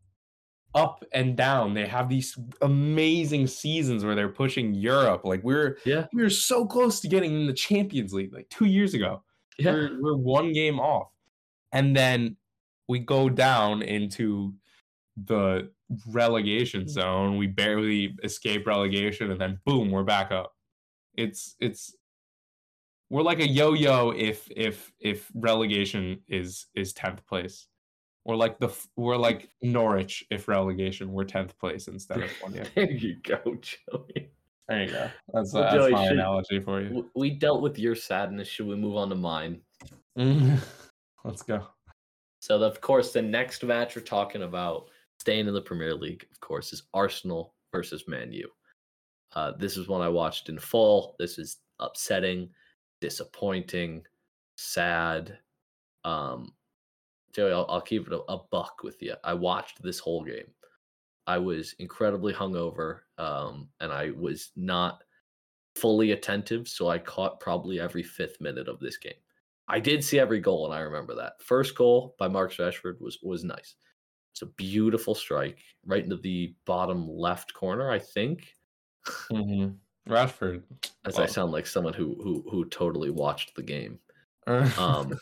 [0.76, 1.73] up and down.
[1.73, 5.21] They have these amazing seasons where they're pushing Europe.
[5.26, 6.08] Like we're Yeah.
[6.13, 9.23] we were so close to getting in the Champions League like two years ago.
[9.58, 9.74] Yeah.
[9.74, 11.10] We're we're one game off,
[11.72, 12.38] and then
[12.88, 14.54] we go down into
[15.18, 15.70] the
[16.10, 16.89] relegation mm-hmm.
[16.89, 17.38] zone.
[17.38, 20.54] We barely escape relegation, and then boom, we're back up.
[21.16, 21.96] It's it's
[23.10, 27.68] we're like a yo-yo if if if relegation is is tenth place.
[28.26, 32.72] We're like the we're like Norwich if relegation we're tenth place instead of twentieth.
[32.76, 34.32] There you go, Joey.
[34.67, 35.10] There you go.
[35.34, 37.10] That's, Well, that's Joey, my should- analogy for you.
[37.15, 38.47] We dealt with your sadness.
[38.47, 39.62] Should we move on to mine?
[40.15, 41.67] Let's go.
[42.39, 46.39] So, of course, the next match we're talking about staying in the Premier League, of
[46.39, 48.49] course, is Arsenal versus Man U.
[49.34, 51.15] Uh, this is one I watched in full.
[51.19, 52.49] This is upsetting,
[53.02, 54.04] disappointing,
[54.58, 55.38] sad.
[56.06, 56.54] Um,
[57.34, 59.15] Joey, I'll, I'll keep it a, a buck with you.
[59.23, 60.52] I watched this whole game.
[61.26, 65.04] I was incredibly hungover, um, and I was not
[65.76, 69.14] fully attentive, so I caught probably every fifth minute of this game.
[69.68, 71.42] I did see every goal, and I remember that.
[71.42, 73.76] First goal by Mark Rashford was was nice.
[74.34, 78.54] It's a beautiful strike right into the bottom left corner, I think.
[79.32, 79.70] hmm
[80.08, 80.64] Rashford.
[81.06, 84.00] As I sound like someone who who who totally watched the game.
[84.78, 85.18] Um,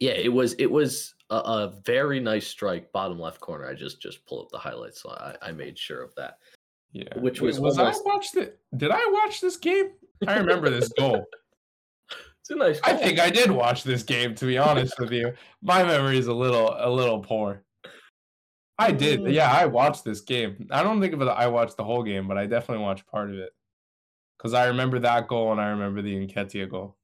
[0.00, 3.66] yeah, it was it was a, a very nice strike, bottom left corner.
[3.66, 6.38] I just just pull up the highlights, so I, I made sure of that.
[6.92, 7.18] yeah.
[7.18, 8.58] which Wait, was was almost- I watched it?
[8.76, 9.90] Did I watch this game?
[10.26, 11.24] I remember this goal.
[12.40, 12.78] It's a nice.
[12.84, 14.34] I think I did watch this game.
[14.34, 15.32] To be honest with you,
[15.62, 17.62] my memory is a little a little poor.
[18.78, 19.20] I did.
[19.20, 19.32] Mm.
[19.32, 20.68] Yeah, I watched this game.
[20.70, 21.24] I don't think of it.
[21.28, 23.48] I watched the whole game, but I definitely watched part of it
[24.36, 26.98] because I remember that goal and I remember the Nketiah goal.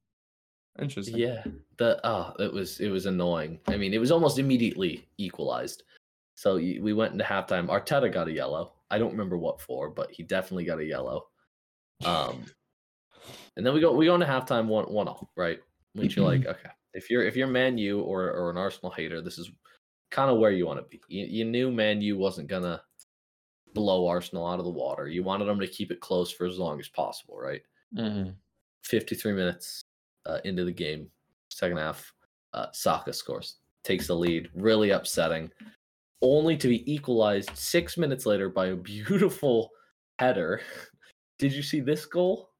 [0.79, 1.17] Interesting.
[1.17, 1.45] Yeah,
[1.79, 3.61] the oh, it was it was annoying.
[3.67, 5.83] I mean, it was almost immediately equalized.
[6.37, 7.69] So we went into halftime.
[7.69, 8.73] Arteta got a yellow.
[8.91, 11.27] I don't remember what for, but he definitely got a yellow.
[12.05, 12.45] Um,
[13.57, 15.59] And then we go we go into halftime one one all, right?
[15.95, 19.21] Which you're like, okay, if you're if you're Man U or or an Arsenal hater,
[19.21, 19.51] this is
[20.11, 21.01] kind of where you want to be.
[21.09, 22.83] You, you knew Man U wasn't gonna
[23.75, 25.09] blow Arsenal out of the water.
[25.09, 27.63] You wanted them to keep it close for as long as possible, right?
[27.95, 28.31] Mm-hmm.
[28.83, 29.83] 53 minutes
[30.27, 31.09] uh, into the game,
[31.51, 32.13] second half,
[32.55, 34.49] uh, Saka scores, takes the lead.
[34.55, 35.51] Really upsetting.
[36.23, 39.71] Only to be equalized six minutes later by a beautiful
[40.19, 40.61] header.
[41.39, 42.51] Did you see this goal?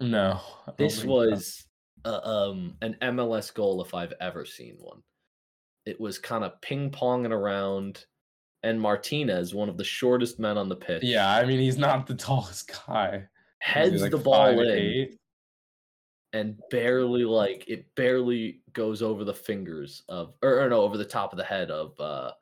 [0.00, 0.40] No.
[0.76, 1.64] This was
[2.04, 5.02] uh, um, an MLS goal if I've ever seen one.
[5.86, 8.04] It was kind of ping ponging around,
[8.62, 12.06] and Martinez, one of the shortest men on the pitch, Yeah, I mean he's not
[12.06, 13.24] the tallest guy.
[13.58, 14.58] Heads like, the ball in.
[14.58, 15.18] 5'8"?
[16.34, 21.04] And barely like it barely goes over the fingers of or, or no over the
[21.04, 22.32] top of the head of uh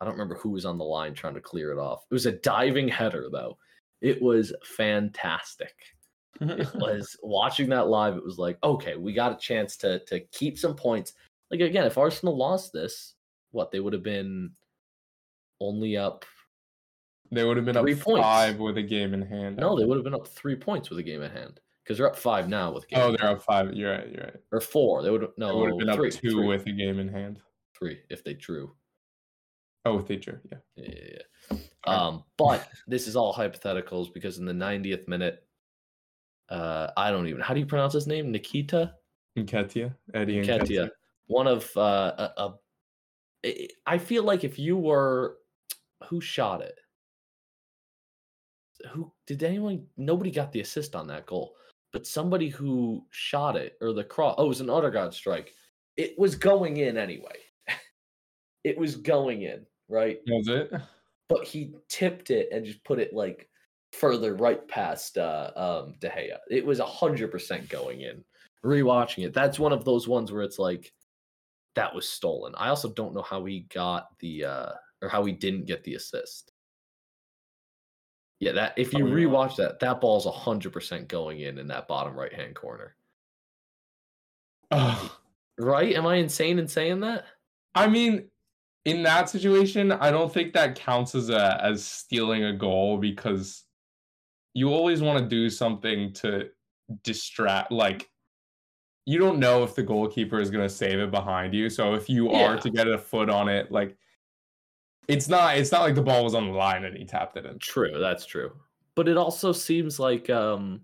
[0.00, 2.04] I don't remember who was on the line trying to clear it off.
[2.10, 3.56] It was a diving header though.
[4.02, 5.72] It was fantastic.
[6.40, 10.20] It was watching that live it was like okay, we got a chance to to
[10.32, 11.12] keep some points.
[11.50, 13.14] Like again, if Arsenal lost this,
[13.52, 14.50] what they would have been
[15.60, 16.24] only up
[17.30, 18.22] They would have been up Three points.
[18.22, 19.56] five with a game in hand.
[19.58, 22.06] no, they would have been up 3 points with a game in hand cuz they're
[22.06, 23.72] up 5 now with game Oh, they're up five.
[23.74, 24.08] You're right.
[24.08, 24.36] You're right.
[24.52, 25.02] or 4.
[25.02, 26.46] They would They no would have been up three, two three.
[26.46, 27.40] with a game in hand.
[27.78, 28.74] three if they drew.
[29.84, 30.38] Oh, with the drew.
[30.50, 30.58] Yeah.
[30.76, 31.18] Yeah, yeah,
[31.50, 31.58] yeah.
[31.86, 35.46] Um, but this is all hypotheticals because in the 90th minute,
[36.48, 38.30] uh, I don't even how do you pronounce his name?
[38.32, 38.94] Nikita
[39.36, 40.90] Nketiah, Eddie Ketia, Nketiah.
[41.26, 42.54] one of uh, a, a.
[43.44, 45.36] I- I feel like if you were,
[46.08, 46.78] who shot it?
[48.92, 49.86] Who did anyone?
[49.98, 51.54] Nobody got the assist on that goal,
[51.94, 54.34] but somebody who shot it or the cross.
[54.36, 55.54] Oh, it was an Odegaard strike.
[55.96, 57.36] It was going in anyway.
[58.64, 60.18] it was going in, right?
[60.26, 60.72] Was it?
[61.28, 63.48] but he tipped it and just put it like
[63.92, 66.36] further right past uh um De Gea.
[66.50, 68.24] It was a hundred percent going in.
[68.64, 70.92] Rewatching it, that's one of those ones where it's like
[71.76, 72.54] that was stolen.
[72.56, 75.94] I also don't know how he got the uh or how he didn't get the
[75.94, 76.50] assist.
[78.44, 79.24] Yeah, that if you Oh, yeah.
[79.24, 82.94] rewatch that, that ball's a hundred percent going in in that bottom right hand corner.
[84.70, 85.10] Ugh.
[85.58, 85.94] Right?
[85.94, 87.24] Am I insane in saying that?
[87.74, 88.28] I mean,
[88.84, 93.62] in that situation, I don't think that counts as a as stealing a goal because
[94.52, 96.50] you always want to do something to
[97.02, 98.10] distract like
[99.06, 101.70] you don't know if the goalkeeper is going to save it behind you.
[101.70, 103.96] So if you are to get a foot on it, like
[105.08, 107.46] it's not it's not like the ball was on the line and he tapped it
[107.46, 107.58] in.
[107.58, 108.52] True, that's true.
[108.94, 110.82] But it also seems like um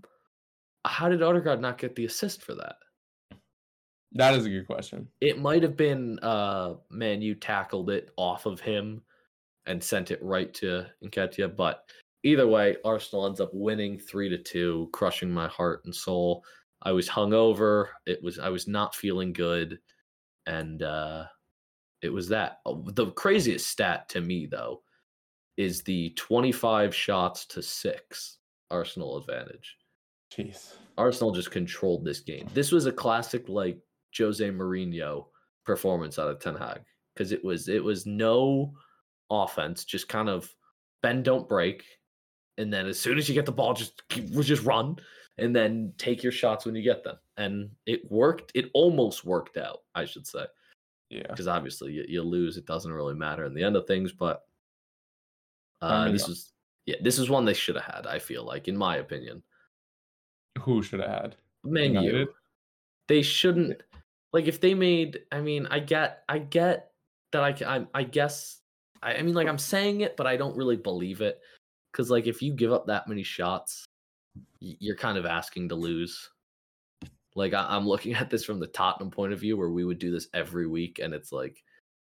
[0.84, 2.76] how did Odegaard not get the assist for that?
[4.12, 5.06] That is a good question.
[5.20, 9.02] It might have been uh man, you tackled it off of him
[9.66, 11.84] and sent it right to Nketiah, but
[12.22, 16.44] either way, Arsenal ends up winning three to two, crushing my heart and soul.
[16.82, 17.88] I was hungover.
[18.06, 19.78] It was I was not feeling good,
[20.46, 21.24] and uh
[22.02, 22.60] it was that.
[22.66, 24.82] Oh, The craziest stat to me though
[25.56, 28.38] is the 25 shots to six
[28.70, 29.76] Arsenal advantage.
[30.32, 30.74] Jeez.
[30.96, 32.48] Arsenal just controlled this game.
[32.54, 33.78] This was a classic like
[34.16, 35.26] Jose Mourinho
[35.64, 36.80] performance out of Ten Hag
[37.14, 38.72] because it was it was no
[39.30, 40.52] offense, just kind of
[41.02, 41.84] bend don't break,
[42.58, 44.96] and then as soon as you get the ball, just keep- just run,
[45.38, 47.16] and then take your shots when you get them.
[47.36, 48.52] And it worked.
[48.54, 50.44] It almost worked out, I should say,
[51.10, 51.26] Yeah.
[51.28, 54.12] because obviously you, you lose, it doesn't really matter in the end of things.
[54.12, 54.44] But
[55.82, 56.52] uh, I mean, this was
[56.86, 58.06] yeah, this is one they should have had.
[58.06, 59.42] I feel like, in my opinion.
[60.62, 61.36] Who should have had?
[61.64, 62.14] Man, United?
[62.14, 62.28] you.
[63.08, 63.82] They shouldn't
[64.32, 65.20] like if they made.
[65.32, 66.92] I mean, I get, I get
[67.32, 67.42] that.
[67.42, 68.60] I, I, I guess.
[69.02, 71.40] I, I mean, like I'm saying it, but I don't really believe it
[71.92, 73.84] because, like, if you give up that many shots,
[74.60, 76.30] y- you're kind of asking to lose.
[77.40, 79.98] Like I, I'm looking at this from the Tottenham point of view, where we would
[79.98, 81.64] do this every week, and it's like,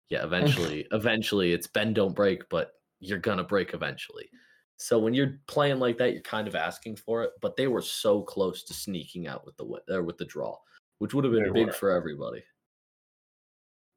[0.10, 4.30] yeah, eventually, eventually, it's bend don't break, but you're gonna break eventually.
[4.78, 7.32] So when you're playing like that, you're kind of asking for it.
[7.42, 10.58] But they were so close to sneaking out with the win- or with the draw,
[11.00, 11.74] which would have been They big were.
[11.74, 12.44] for everybody,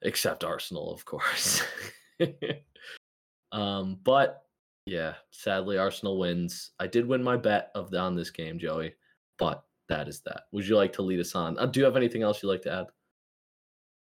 [0.03, 1.63] except Arsenal, of course.
[3.53, 4.43] um, but
[4.87, 6.73] yeah, sadly, Arsenal wins.
[6.81, 8.95] I did win my bet of the, on this game, Joey,
[9.39, 10.45] but that is that.
[10.53, 11.59] Would you like to lead us on?
[11.59, 12.87] Uh, do you have anything else you'd like to add?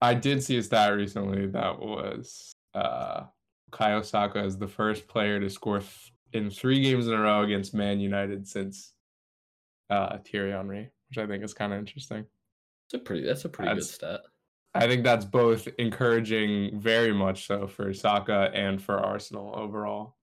[0.02, 3.24] I did see a stat recently that was uh
[3.72, 7.44] Bukayo Saka is the first player to score th- in three games in a row
[7.44, 8.94] against Man United since
[9.90, 12.26] uh Thierry Henry, which I think is kind of interesting.
[12.88, 13.26] It's a pretty.
[13.26, 14.20] That's a pretty That's- good stat.
[14.74, 20.16] I think that's both encouraging, very much so for Saka and for Arsenal overall.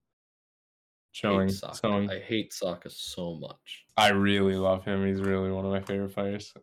[1.19, 3.85] Showing hate showing I hate Saka so much.
[3.97, 5.07] I really love him.
[5.07, 6.55] He's really one of my favorite players.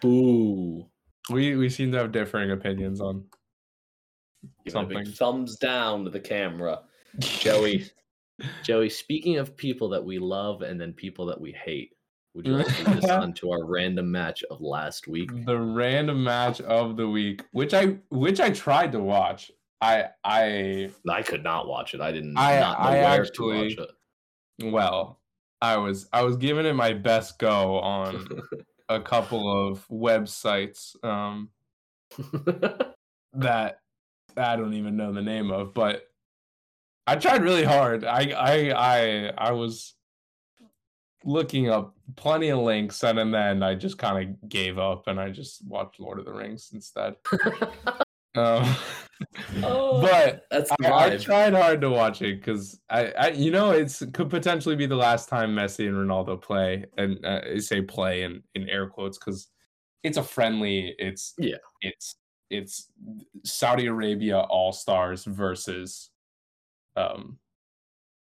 [0.00, 0.86] Boo.
[1.30, 3.24] We we seem to have differing opinions on
[4.64, 5.06] Give Something.
[5.06, 6.80] thumbs down to the camera.
[7.18, 7.86] Joey.
[8.62, 11.92] Joey, speaking of people that we love and then people that we hate,
[12.34, 15.30] would you like to on to our random match of last week?
[15.46, 19.50] the random match of the week, which I which I tried to watch.
[19.80, 22.00] I I I could not watch it.
[22.00, 23.88] I didn't I- not know I where actually- to watch
[24.72, 25.20] well,
[25.60, 28.26] I was I was giving it my best go on
[28.88, 31.50] a couple of websites um
[33.32, 33.78] that
[34.36, 36.02] I don't even know the name of, but
[37.06, 38.04] I tried really hard.
[38.04, 39.94] I I I I was
[41.24, 45.30] looking up plenty of links and then I just kind of gave up and I
[45.30, 47.16] just watched Lord of the Rings instead.
[48.36, 48.64] Um,
[49.62, 53.70] Oh, but that's I, I tried hard to watch it because I, I, you know,
[53.70, 58.22] it's could potentially be the last time Messi and Ronaldo play, and uh, say play
[58.22, 59.48] in in air quotes because
[60.02, 60.94] it's a friendly.
[60.98, 61.56] It's Yeah.
[61.80, 62.16] It's
[62.50, 62.90] it's
[63.44, 66.10] Saudi Arabia All Stars versus
[66.96, 67.38] um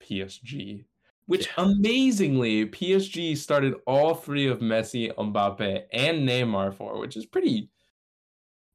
[0.01, 0.85] PSG,
[1.25, 1.63] which Yeah.
[1.65, 7.69] amazingly PSG started all three of Messi, Mbappe, and Neymar for, which is pretty.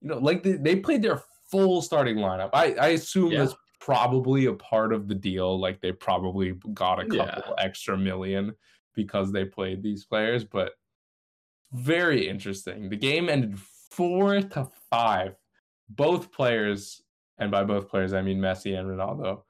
[0.03, 2.51] You know, like they, they played their full starting lineup.
[2.53, 3.41] I I assume Yeah.
[3.45, 5.59] that's probably a part of the deal.
[5.59, 7.65] Like they probably got a couple Yeah.
[7.65, 8.55] extra million
[8.95, 10.73] because they played these players, but
[11.73, 12.89] very interesting.
[12.89, 15.37] The game ended four to five.
[15.89, 17.03] Both players,
[17.39, 19.43] and by both players I mean Messi and Ronaldo,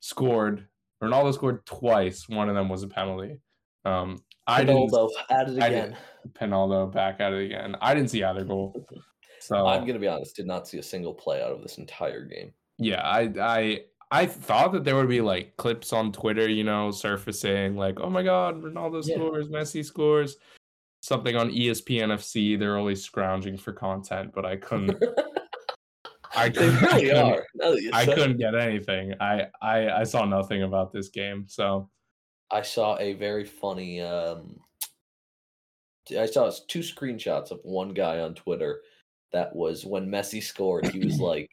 [0.00, 0.66] scored.
[1.02, 2.28] Ronaldo scored twice.
[2.28, 3.40] One of them was a penalty.
[3.84, 4.90] Um, I didn't.
[4.90, 5.96] Ronaldo at it I again.
[6.32, 7.76] Penaldo back at it again.
[7.80, 8.86] I didn't see either goal.
[9.48, 12.24] So I'm gonna be honest, did not see a single play out of this entire
[12.26, 12.52] game.
[12.76, 13.80] yeah, I I
[14.10, 18.10] I thought that there would be like clips on Twitter, you know, surfacing like, oh
[18.10, 19.16] my god, Ronaldo Yeah.
[19.16, 20.36] scores, Messi scores.
[21.00, 24.90] Something on ESPN FC, they're always scrounging for content, but I couldn't
[26.36, 29.14] I couldn't, I really couldn't- that you I couldn't get anything.
[29.18, 31.46] I, I I saw nothing about this game.
[31.48, 31.88] So
[32.50, 34.02] I saw a very funny.
[34.02, 34.60] Um,
[36.18, 38.80] I saw two screenshots of one guy on Twitter
[39.32, 40.86] that was when Messi scored.
[40.86, 41.50] He was like,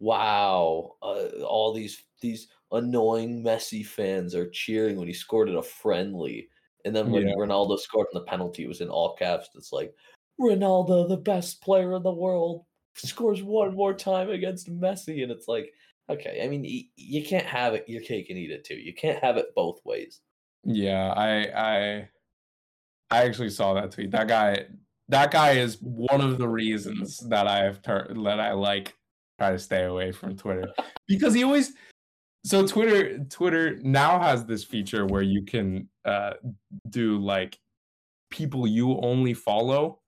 [0.00, 5.62] "Wow, uh, all these these annoying Messi fans are cheering when he scored in a
[5.62, 6.48] friendly."
[6.84, 7.34] And then when Yeah.
[7.36, 9.50] Ronaldo scored on the penalty, it was in all caps.
[9.54, 9.94] It's like
[10.40, 15.46] Ronaldo, the best player in the world, scores one more time against Messi, and it's
[15.48, 15.72] like,
[16.08, 18.76] okay, I mean, y- you can't have it your cake and eat it too.
[18.76, 20.20] You can't have it both ways.
[20.64, 21.30] Yeah, I
[22.00, 22.10] I
[23.10, 24.10] I actually saw that tweet.
[24.12, 24.68] That guy
[25.10, 28.94] that guy is one of the reasons that I have turned that I like
[29.38, 30.68] try to stay away from Twitter
[31.08, 31.72] because he always
[32.44, 36.34] so Twitter Twitter now has this feature where you can uh
[36.88, 37.58] do like
[38.30, 40.00] people you only follow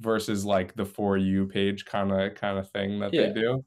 [0.00, 3.28] versus like the for you page kind of kind of thing that Yeah.
[3.28, 3.64] they do.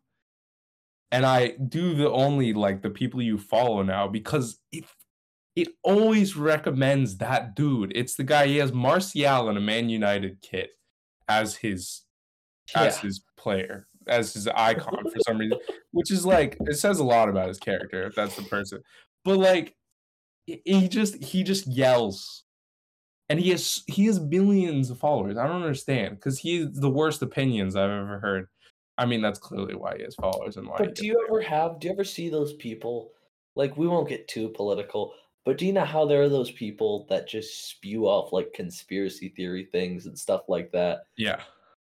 [1.11, 4.85] And I do the only like the people you follow now because it
[5.55, 7.91] it always recommends that dude.
[7.95, 10.69] It's the guy he has Martial in a Man United kit
[11.29, 12.01] as his
[12.75, 15.57] as his player, as his icon for some reason,
[15.91, 18.81] which is like it says a lot about his character if that's the person.
[19.23, 19.75] But like
[20.45, 22.43] he- just he just yells.
[23.31, 25.37] And he has he has millions of followers.
[25.37, 28.47] I don't understand because he has the worst opinions I've ever heard.
[28.97, 30.77] I mean, that's clearly why he has followers and why.
[30.79, 31.79] But do you ever have?
[31.79, 33.11] Do you ever see those people?
[33.55, 35.13] Like, we won't get too political,
[35.49, 39.29] but do you know how there are those people that just spew off like conspiracy
[39.29, 41.05] theory things and stuff like that?
[41.17, 41.41] yeah.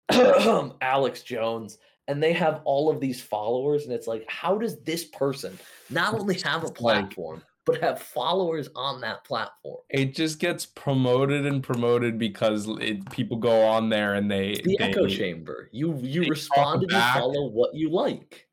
[0.80, 5.04] Alex Jones, and they have all of these followers, and it's like, how does this
[5.06, 9.78] person not only have a platform but have followers on that platform?
[9.88, 14.76] it just gets promoted and promoted because it, people go on there and they, The
[14.78, 15.68] they echo chamber.
[15.72, 18.46] You you respond and you follow what you like.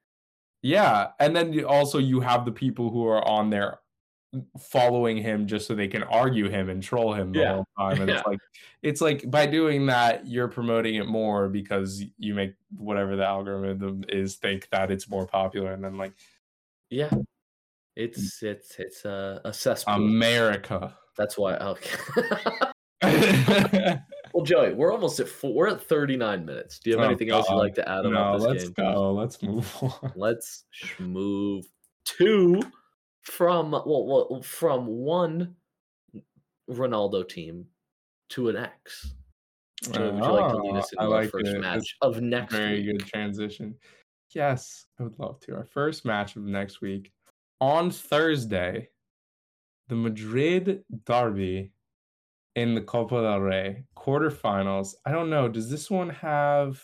[0.64, 3.78] yeah and then also you have the people who are on there
[4.60, 7.54] following him just so they can argue him and troll him the Yeah.
[7.56, 8.18] whole time and Yeah.
[8.18, 8.40] it's like
[8.84, 14.04] it's like by doing that you're promoting it more because you make whatever the algorithm
[14.10, 16.14] is think that it's more popular and then like
[16.90, 17.10] Yeah.
[17.96, 18.50] It's mm.
[18.52, 19.96] it's it's a, a cesspool.
[19.96, 21.58] america That's why.
[21.58, 21.98] Oh, okay.
[24.34, 26.78] well, Joey, we're almost at four, we're at thirty nine minutes.
[26.80, 28.74] Do you have Oh, anything else you'd like to add no about this let's game?
[28.94, 31.66] go let's move on Let's sh- move
[32.20, 32.62] to
[33.28, 35.56] from well, well from one
[36.70, 37.66] Ronaldo team
[38.30, 39.14] to an X.
[39.92, 41.60] Joey, would you like to lead Ah, us into our like first it.
[41.62, 42.60] match It's of next week?
[42.62, 42.98] Very week?
[43.00, 43.76] good transition.
[44.34, 45.56] Yes, I would love to.
[45.56, 47.12] Our first match of next week
[47.62, 48.90] on Thursday.
[49.90, 51.72] the Madrid derby
[52.56, 54.96] in the Copa del Rey quarterfinals.
[55.06, 55.48] I don't know.
[55.48, 56.82] Does this one have?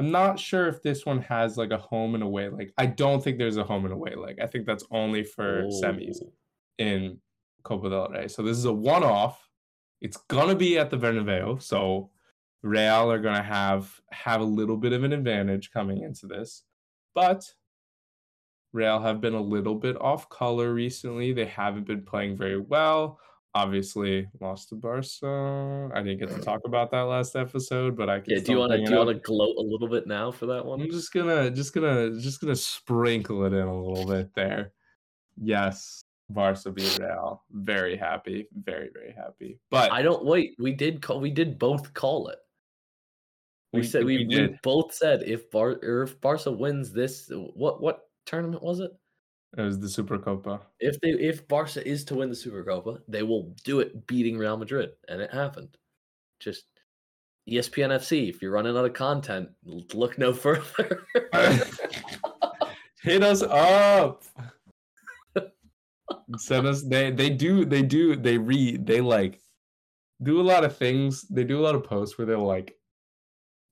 [0.00, 2.72] I'm not sure if this one has like a home and away leg.
[2.78, 4.38] I don't think there's a home and away leg.
[4.40, 6.16] I think that's only for semis
[6.78, 7.18] in
[7.64, 8.26] Copa del Rey.
[8.26, 9.46] So this is a one-off.
[10.00, 12.08] It's gonna be at the Bernabeu, so
[12.62, 16.62] Real are gonna have have a little bit of an advantage coming into this,
[17.14, 17.44] but
[18.72, 21.34] Real have been a little bit off color recently.
[21.34, 23.20] They haven't been playing very well.
[23.52, 25.90] Obviously, lost to Barca.
[25.92, 28.34] I didn't get to talk about that last episode, but I can.
[28.34, 30.46] Yeah, do you want to do you want to gloat a little bit now for
[30.46, 30.80] that one?
[30.80, 34.72] I'm just gonna just gonna just gonna sprinkle it in a little bit there.
[35.36, 37.42] Yes, Barca beat Real.
[37.50, 39.58] Very happy, very very happy.
[39.68, 40.54] But I don't wait.
[40.60, 41.18] We did call.
[41.18, 42.38] We did both call it.
[43.72, 47.28] We, We- said we, we we, both said if Bar or if Barca wins this,
[47.32, 48.92] what what tournament was it?
[49.56, 50.60] It was the Supercopa.
[50.78, 54.56] If they if Barca is to win the Supercopa, they will do it beating Real
[54.56, 55.76] Madrid, and it happened.
[56.38, 56.64] Just
[57.48, 58.28] ESPN FC.
[58.28, 61.06] If you're running out of content, look no further.
[63.02, 64.22] Hit us up.
[66.36, 66.82] Send us.
[66.82, 69.40] They they do they do they read they like
[70.22, 71.22] do a lot of things.
[71.22, 72.76] They do a lot of posts where they're like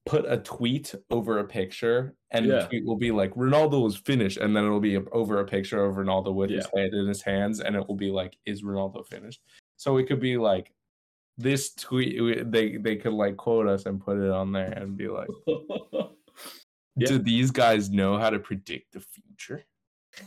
[0.09, 2.61] put a tweet over a picture, and Yeah.
[2.62, 5.84] the tweet will be like Ronaldo is finished, and then it'll be over a picture
[5.84, 9.06] of Ronaldo with his head in his hands, and it will be like, is Ronaldo
[9.06, 9.42] finished?
[9.76, 10.72] So it could be like
[11.36, 12.18] this tweet.
[12.50, 15.28] They they could like quote us and put it on there and be like,
[16.96, 17.06] Yeah.
[17.09, 19.64] do these guys know how to predict the future?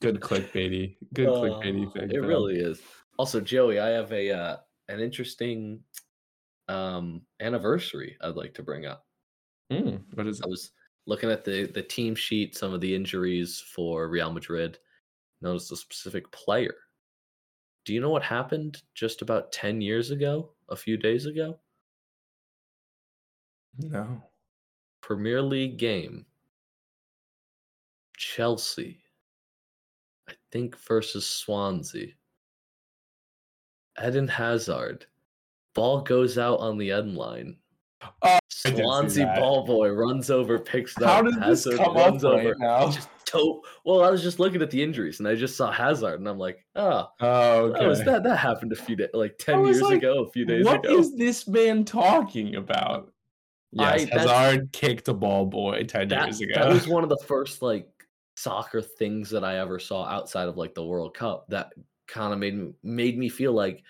[0.00, 0.96] Good clickbaity.
[1.14, 2.10] Good clickbaity Oh, thing.
[2.10, 2.26] It them.
[2.26, 2.80] really is.
[3.18, 4.56] Also, Joey, I have a uh,
[4.88, 5.80] an interesting
[6.68, 9.06] um anniversary I'd like to bring up.
[9.70, 10.72] Mm, what is I was
[11.06, 14.78] looking at the the team sheet, some of the injuries for Real Madrid.
[15.40, 16.74] Noticed a specific player.
[17.84, 21.58] Do you know what happened just about 10 years ago, a few days ago?
[23.78, 24.22] No.
[25.02, 26.24] Premier League game.
[28.16, 29.02] Chelsea.
[30.28, 32.14] I think versus Swansea.
[34.02, 35.06] Eden Hazard.
[35.74, 37.56] Ball goes out on the end line.
[38.02, 41.24] Oh, I Swansea ball boy runs over, picks it How up.
[41.26, 42.36] did this Hazard come up runs over.
[42.50, 42.90] right now?
[42.90, 46.20] Just to- well, I was just looking at the injuries and I just saw Hazard
[46.20, 49.64] and I'm like, oh, Oh, that was that that happened a few days like 10
[49.64, 50.90] years like, ago, a few days What ago.
[50.96, 53.10] What is this man talking about?
[53.78, 56.52] I- Yes, that's- Hazard kicked a ball boy 10 that, years ago.
[56.56, 57.88] that was one of the first like
[58.36, 61.72] soccer things that I ever saw outside of like the World Cup that
[62.06, 63.80] kind of made me made me feel like "Eh,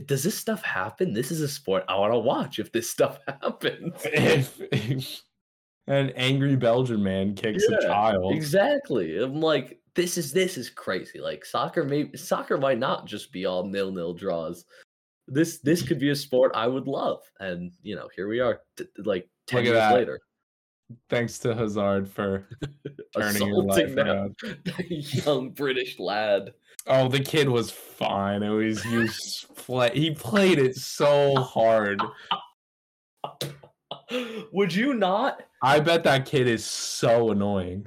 [0.00, 1.12] does this stuff happen?
[1.12, 3.94] This is a sport I want to watch if this stuff happens.
[4.04, 5.22] if, if
[5.86, 8.34] an angry Belgian man kicks a child.
[8.34, 9.22] Exactly.
[9.22, 11.20] I'm like this is this is crazy.
[11.20, 14.64] Like soccer may soccer might not just be all nil nil draws.
[15.28, 17.20] This this could be a sport I would love.
[17.40, 20.20] And you know, here we are t- like 10 Look years later.
[21.08, 22.48] Thanks to Hazard for
[23.16, 24.36] turning your life that, around.
[24.42, 24.90] that
[25.26, 26.52] young British lad.
[26.86, 28.42] Oh, the kid was fine.
[28.42, 32.02] It was was play, he played it so hard.
[34.52, 35.42] Would you not?
[35.62, 37.86] I bet that kid is so annoying.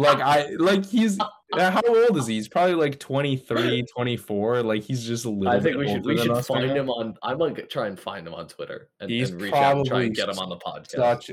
[0.00, 2.34] If you- Like I like he's uh, how old is he?
[2.34, 4.62] He's probably like 23, 24.
[4.62, 6.68] Like he's just a little I think bit we should we should us right find
[6.68, 6.74] now.
[6.82, 7.14] him on.
[7.22, 9.90] I'm gonna try and find him on Twitter and, He's and reach out and try
[9.90, 10.90] probably and get him on the podcast.
[10.90, 11.30] Such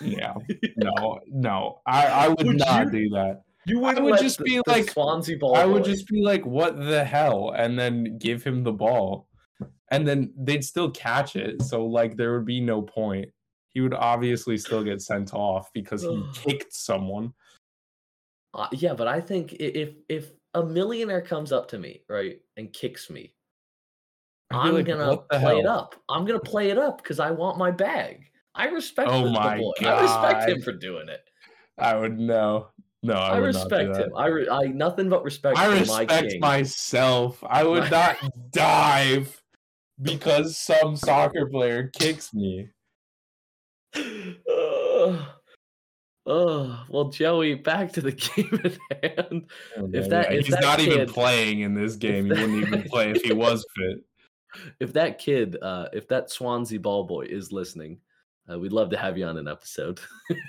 [0.00, 0.34] yeah,
[0.76, 1.80] no, no.
[1.86, 3.42] I I would, Would not you- do that.
[3.66, 5.54] You would wouldn't just the- be the like- Swansea ball.
[5.56, 9.28] I would boy- just be like, "What the hell?" and then give him the ball,
[9.90, 11.62] and then they'd still catch it.
[11.62, 13.28] So like, there would be no point.
[13.74, 17.32] He would obviously still get sent off because he kicked someone.
[18.54, 22.72] Uh, yeah, but I think if if a millionaire comes up to me right and
[22.72, 23.32] kicks me,
[24.50, 25.94] I'm like, gonna "What the play it up.
[26.08, 28.26] I'm gonna play it up because I want my bag.
[28.54, 29.72] I respect Oh my boy.
[29.80, 31.22] I respect him for doing it.
[31.78, 32.68] I would no,
[33.02, 33.14] no.
[33.14, 34.16] I, I, would not do respect him.
[34.16, 36.40] I re- I nothing but respect I my respect king.
[36.40, 37.42] myself.
[37.46, 38.16] I would not
[38.52, 39.42] dive
[40.02, 42.68] because some soccer player kicks me.
[43.96, 45.18] Ugh.
[46.24, 46.78] Ugh.
[46.88, 48.78] well, Joey, back to the game at
[49.28, 49.50] hand.
[49.92, 53.10] If that- if he's that not even playing in this game, he wouldn't even play
[53.10, 54.04] if he was fit.
[54.80, 57.98] If that kid, uh, if that Swansea ball boy is listening,
[58.50, 60.00] uh, we'd love to have you on an episode.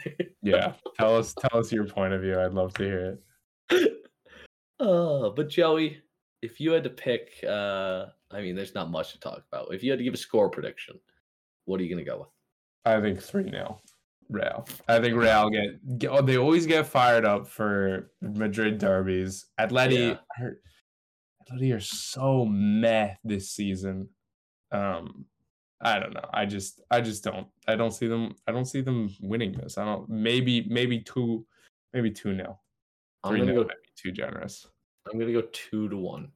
[0.46, 2.38] Yeah, tell us, tell us your point of view.
[2.38, 3.18] I'd love to hear
[3.72, 3.94] it.
[4.78, 6.02] Oh, but Joey,
[6.42, 9.74] if you had to pick, uh, I mean, there's not much to talk about.
[9.74, 11.00] If you had to give a score prediction,
[11.64, 12.28] what are you gonna go with?
[12.86, 13.80] I think three 0
[14.30, 14.66] Real.
[14.88, 19.46] I think Real get, get oh, they always get fired up for Madrid derbies.
[19.60, 20.18] Atleti Yeah.
[20.40, 20.58] are
[21.52, 24.10] Atleti are so meh this season.
[24.72, 25.26] Um
[25.82, 26.30] I don't know.
[26.34, 29.78] I just I just don't I don't see them I don't see them winning this.
[29.78, 31.46] I don't maybe maybe two
[31.94, 32.60] maybe two nil.
[33.24, 33.68] I'm gonna go.
[33.96, 34.68] too generous.
[35.12, 36.32] I'm gonna go two to one.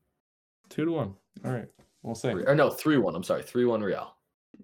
[0.70, 1.16] Two to one.
[1.45, 1.68] All right.
[2.04, 2.30] We'll see.
[2.30, 3.16] Or no, three one.
[3.16, 4.16] I'm sorry, three one Real.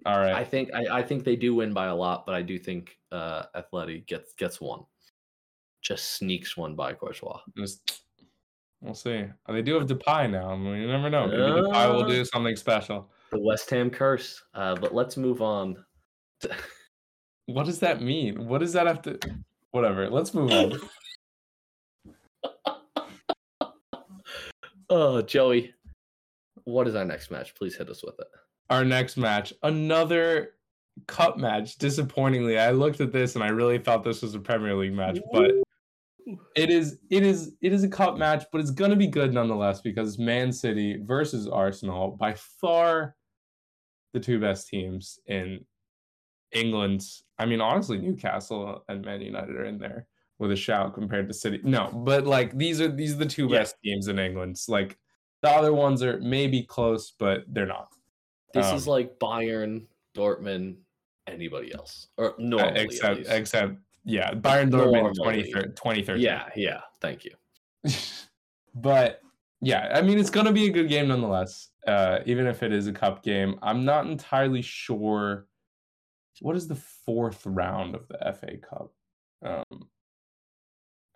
[0.06, 0.34] All right.
[0.34, 2.98] I think I, I think they do win by a lot, but I do think
[3.12, 4.80] uh Atleti gets gets one.
[5.82, 7.40] Just sneaks one by Courtois.
[7.56, 8.02] Just
[8.80, 9.24] we'll see.
[9.48, 10.50] They do have Depay now.
[10.50, 11.26] I mean, you never know.
[11.26, 13.10] Maybe Depay will do something special.
[13.30, 14.42] The West Ham curse.
[14.54, 15.84] Uh, but let's move on.
[16.40, 16.50] to-
[17.46, 18.46] What does that mean?
[18.48, 19.18] What does that have to?
[19.72, 20.08] Whatever.
[20.08, 20.80] Let's move on.
[24.88, 25.74] oh, Joey.
[26.64, 27.54] What is our next match?
[27.54, 28.26] Please hit us with it.
[28.70, 30.54] Our next match, another
[31.06, 31.76] cup match.
[31.76, 35.18] Disappointingly, I looked at this and I really thought this was a Premier League match,
[35.32, 35.50] but
[36.56, 36.98] it is.
[37.10, 37.52] It is.
[37.60, 41.46] It is a cup match, but it's gonna be good nonetheless because Man City versus
[41.46, 43.16] Arsenal, by far
[44.14, 45.64] the two best teams in
[46.52, 47.02] England.
[47.38, 50.06] I mean, honestly, Newcastle and Man United are in there
[50.38, 51.60] with a shout compared to City.
[51.62, 53.58] No, but like these are these are the two Yeah.
[53.58, 54.56] best teams in England.
[54.68, 54.96] Like
[55.42, 57.88] the other ones are maybe close, but they're not.
[58.54, 59.86] This is Um, like Bayern,
[60.16, 60.76] Dortmund,
[61.26, 62.08] anybody else.
[62.16, 62.80] Or normally.
[62.80, 63.74] except except
[64.04, 65.50] yeah, Bayern Dortmund Normally.
[65.50, 66.22] 20, 2013.
[66.22, 66.80] Yeah, yeah.
[67.00, 67.32] Thank you.
[68.74, 69.20] but
[69.60, 71.70] yeah, I mean it's gonna be a good game nonetheless.
[71.86, 75.46] Uh, even if it is a cup game, I'm not entirely sure.
[76.40, 78.92] What is the fourth round of the FA Cup?
[79.42, 79.88] Um,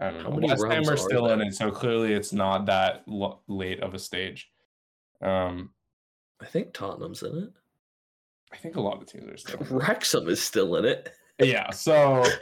[0.01, 0.37] I don't How know.
[0.37, 3.95] many West Ham are still in it, so clearly it's not that lo- late of
[3.95, 4.51] a stage.
[5.21, 5.71] Um,
[6.41, 7.51] I think Tottenham's in it.
[8.53, 9.61] I think a lot of teams are still.
[9.61, 9.71] in it.
[9.71, 11.13] Wrexham is still in it.
[11.41, 12.25] Yeah, so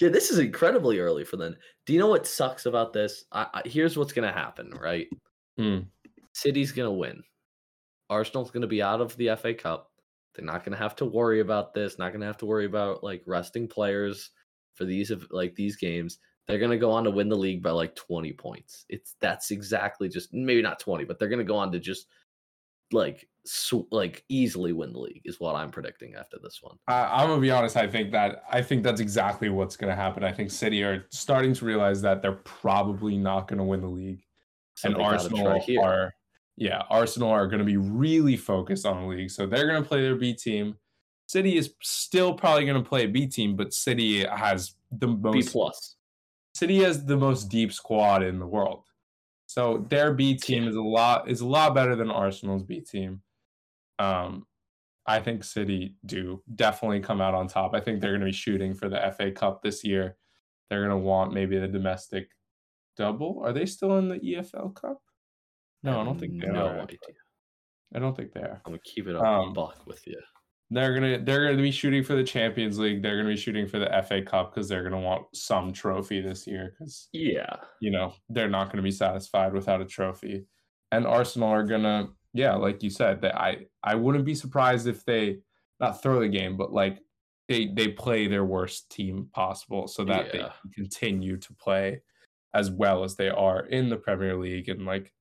[0.00, 1.56] yeah, this is incredibly early for them.
[1.86, 3.24] Do you know what sucks about this?
[3.32, 5.06] I, I, here's what's going to happen, right?
[5.56, 5.80] Hmm.
[6.34, 7.22] City's going to win.
[8.10, 9.90] Arsenal's going to be out of the FA Cup.
[10.34, 11.98] They're not going to have to worry about this.
[11.98, 14.30] Not going to have to worry about like resting players
[14.74, 16.18] for these of like these games.
[16.46, 18.84] They're going to go on to win the league by like 20 points.
[18.88, 22.06] It's that's exactly just maybe not 20, but they're going to go on to just
[22.92, 26.76] like sw- like easily win the league is what I'm predicting after this one.
[26.88, 27.76] I, I'm gonna be honest.
[27.76, 30.24] I think that I think that's exactly what's gonna happen.
[30.24, 34.22] I think City are starting to realize that they're probably not gonna win the league,
[34.74, 36.14] So and Arsenal are,
[36.56, 39.30] yeah, Arsenal are gonna be really focused on the league.
[39.30, 40.76] So they're gonna play their B team.
[41.28, 45.52] City is still probably gonna play a B team, but City has the B most.
[45.52, 45.95] plus.
[46.56, 48.84] City has the most deep squad in the world.
[49.46, 53.22] So their B team is a lot is a lot better than Arsenal's B team.
[53.98, 54.46] Um,
[55.06, 57.74] I think City do definitely come out on top.
[57.74, 60.16] I think they're going to be shooting for the FA Cup this year.
[60.68, 62.28] They're going to want maybe the domestic
[62.96, 63.42] double.
[63.44, 64.98] Are they still in the EFL Cup?
[65.82, 66.80] No, I don't think they no are.
[66.80, 66.98] idea.
[67.94, 68.60] I don't think they are.
[68.64, 70.20] I'm gonna keep it up Um, buck with you.
[70.70, 73.02] They're gonna they're gonna be shooting for the Champions League.
[73.02, 76.46] They're gonna be shooting for the FA Cup because they're gonna want some trophy this
[76.46, 76.74] year.
[76.78, 80.46] Because Yeah, you know they're not going to be satisfied without a trophy
[80.92, 84.86] and arsenal are going to yeah like you said that i i wouldn't be surprised
[84.86, 85.38] if they
[85.80, 87.00] not throw the game but like
[87.48, 90.52] they they play their worst team possible so that they Yeah.
[90.62, 92.02] can continue to play
[92.54, 95.12] as well as they are in the premier league and like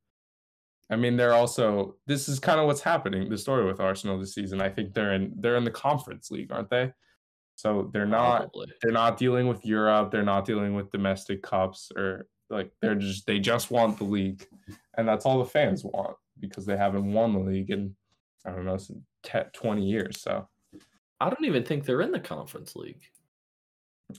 [0.89, 4.33] i mean they're also this is kind of what's happening the story with arsenal this
[4.33, 6.91] season i think they're in they're in the conference league aren't they
[7.55, 8.67] so they're not probably.
[8.81, 13.25] they're not dealing with Europe, they're not dealing with domestic cups or like they're just
[13.25, 14.45] they just want the league.
[14.97, 17.95] And that's all the fans want because they haven't won the league in
[18.45, 18.77] I don't know,
[19.23, 20.21] te- 20 years.
[20.21, 20.47] So
[21.19, 23.01] I don't even think they're in the conference league.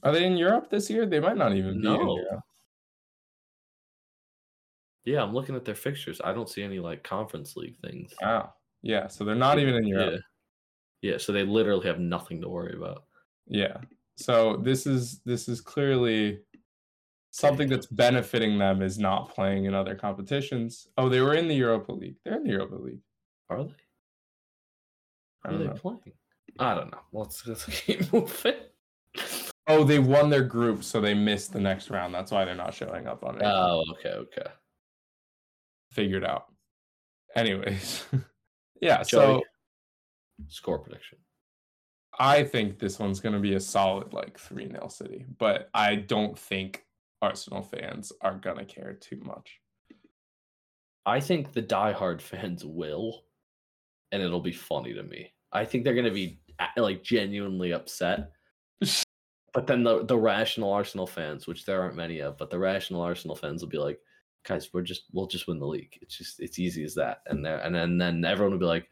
[0.02, 1.06] are they in Europe this year?
[1.06, 2.42] They might not even be in No.
[5.06, 6.20] Yeah, I'm looking at their fixtures.
[6.22, 8.12] I don't see any like conference league things.
[8.20, 8.52] Wow.
[8.82, 10.20] Yeah, so they're not even in Europe.
[11.00, 11.12] Yeah.
[11.12, 13.04] yeah, so they literally have nothing to worry about.
[13.46, 13.78] Yeah.
[14.16, 16.40] So this is this is clearly
[17.30, 20.88] something that's benefiting them is not playing in other competitions.
[20.98, 22.16] Oh, they were in the Europa League.
[22.24, 23.00] They're in the Europa League.
[23.48, 23.74] Are they?
[25.44, 25.72] Who are they know.
[25.74, 26.12] playing?
[26.58, 27.00] I don't know.
[27.12, 28.54] Let's, let's keep moving.
[29.68, 32.14] Oh, they won their group, so they missed the next round.
[32.14, 33.44] That's why they're not showing up on it.
[33.44, 34.50] Oh, okay, okay.
[35.96, 36.44] Figured out.
[37.34, 38.04] Anyways,
[38.82, 39.02] yeah.
[39.02, 39.42] Joey, So
[40.48, 41.16] score prediction.
[42.18, 45.96] I think this one's going to be a solid like three 0 City, but I
[45.96, 46.84] don't think
[47.22, 49.58] Arsenal fans are gonna care too much.
[51.06, 53.24] I think the diehard fans will,
[54.12, 55.32] and it'll be funny to me.
[55.50, 56.40] I think they're going to be
[56.76, 58.32] like genuinely upset.
[59.54, 63.00] But then the the rational Arsenal fans, which there aren't many of, but the rational
[63.00, 63.98] Arsenal fans will be like,
[64.46, 65.98] guys, we're just we'll just win the league.
[66.00, 67.22] It's just it's easy as that.
[67.26, 68.88] And there and then then everyone will be like,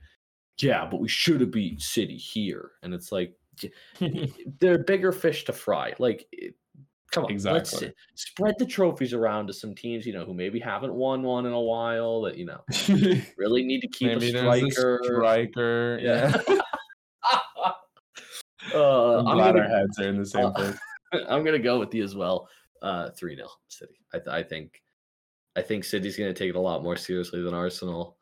[0.59, 2.73] yeah, but we should have beat City here.
[2.83, 3.35] And it's like
[4.61, 5.95] they're bigger fish to fry.
[5.99, 6.27] Like,
[7.13, 7.83] come on, let's
[8.15, 11.53] spread the trophies around to some teams, you know, who maybe haven't won one in
[11.53, 12.23] a while.
[12.23, 12.61] That you know
[13.39, 15.01] really need to keep Maybe a there's a striker.
[15.05, 15.99] striker.
[16.03, 16.37] Yeah.
[16.49, 16.61] Yeah.
[18.75, 20.79] uh, I'm I'm glad gonna, heads are in the same uh, place.
[21.29, 22.49] I'm gonna go with you as well.
[22.83, 23.95] Uh, three 0 City.
[24.13, 24.83] I, th- I think,
[25.57, 28.19] I think City's gonna take it a lot more seriously than Arsenal,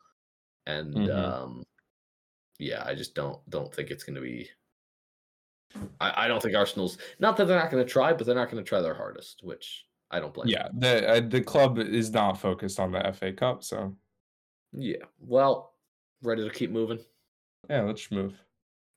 [0.65, 1.15] and Mhm.
[1.17, 1.63] um,
[2.59, 4.49] yeah, I just don't don't think it's gonna be.
[5.99, 8.63] I, I don't think Arsenal's not that they're not gonna try, but they're not gonna
[8.63, 10.47] try their hardest, which I don't blame.
[10.49, 13.95] Yeah, the uh, the club is not focused on the FA Cup, so
[14.71, 15.05] yeah.
[15.19, 15.73] Well,
[16.21, 17.03] ready to keep moving.
[17.69, 18.39] yeah, let's move.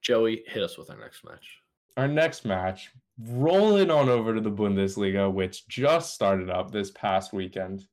[0.03, 1.61] Joey, hit us with our next match.
[1.97, 7.33] Our next match, rolling on over to the Bundesliga, which just started up this past
[7.33, 7.87] weekend.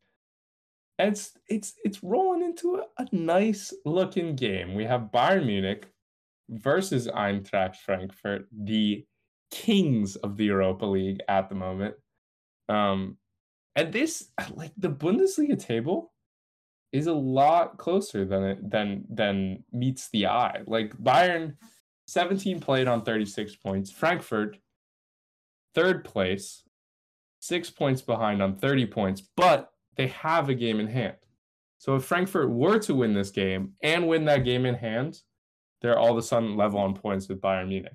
[1.00, 4.76] It's it's it's rolling into a, a nice looking game.
[4.76, 5.88] We have Bayern Munich
[6.50, 9.06] versus Eintracht Frankfurt, the
[9.52, 11.96] kings of the Europa League at the moment.
[12.70, 13.18] Um,
[13.76, 16.14] and this like the Bundesliga table
[16.92, 20.62] is a lot closer than it than than meets the eye.
[20.68, 21.56] Like Bayern
[22.08, 23.90] 17 played on 36 points.
[23.90, 24.58] Frankfurt,
[25.74, 26.64] third place,
[27.40, 31.18] six points behind on 30 points, but they have a game in hand.
[31.78, 35.20] So if Frankfurt were to win this game and win that game in hand,
[35.82, 37.94] they're all of a sudden level on points with Bayern Munich.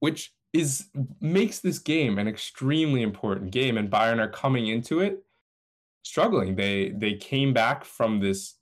[0.00, 0.86] Which is
[1.20, 5.24] makes this game an extremely important game, and Bayern are coming into it
[6.06, 6.54] struggling.
[6.54, 8.54] They they came back from this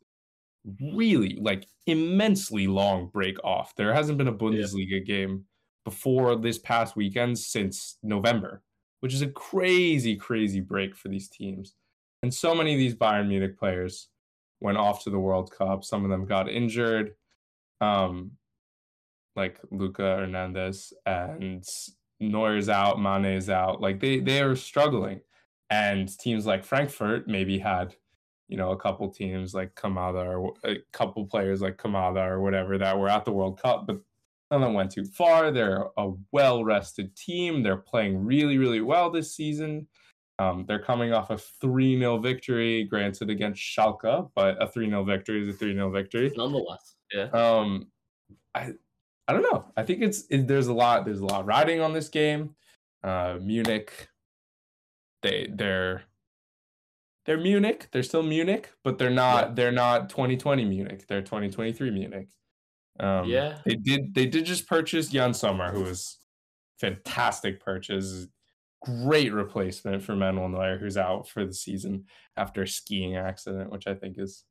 [0.81, 3.77] really like immensely long break off.
[3.77, 5.45] There hasn't been a Bundesliga game
[5.85, 8.63] before this past weekend since November,
[9.05, 11.75] which is a crazy, crazy break for these teams.
[12.23, 14.09] And so many of these Bayern Munich players
[14.61, 15.85] went off to the World Cup.
[15.85, 17.13] Some of them got injured,
[17.83, 18.31] um,
[19.37, 21.63] like Luca Hernandez and
[22.19, 23.83] Neuer's out, Mane's out.
[23.83, 25.21] Like they they are struggling,
[25.69, 27.95] and teams like Frankfurt maybe had
[28.49, 32.79] you know, a couple teams like Kamada or a couple players like Kamada or whatever
[32.79, 34.01] that were at the World Cup, but
[34.51, 35.51] none of them went too far.
[35.51, 37.63] They're a well rested team.
[37.63, 39.87] They're playing really, really well this season.
[40.39, 45.05] Um, they're coming off a 3 0 victory, granted against Schalke, but a 3 0
[45.05, 46.33] victory is a 3 0 victory.
[46.37, 47.29] Nonetheless, yeah.
[47.33, 47.87] Um,
[48.55, 48.73] I,
[49.29, 49.65] I don't know.
[49.77, 52.55] I think it's it, there's a lot there's a lot riding on this game.
[53.03, 54.09] Uh, Munich,
[55.23, 56.03] they they're
[57.27, 57.89] they're Munich.
[57.91, 59.49] They're still Munich, but they're not.
[59.49, 59.55] Yeah.
[59.55, 61.07] They're not 2020 Munich.
[61.09, 62.29] They're 2023 Munich.
[63.01, 63.59] Um, Yeah.
[63.65, 64.15] They did.
[64.15, 66.19] They did just purchase Yann Sommer, who was
[66.81, 68.27] fantastic purchase.
[68.83, 72.05] Great replacement for Manuel Neuer, who's out for the season
[72.37, 74.45] after a skiing accident, which I think is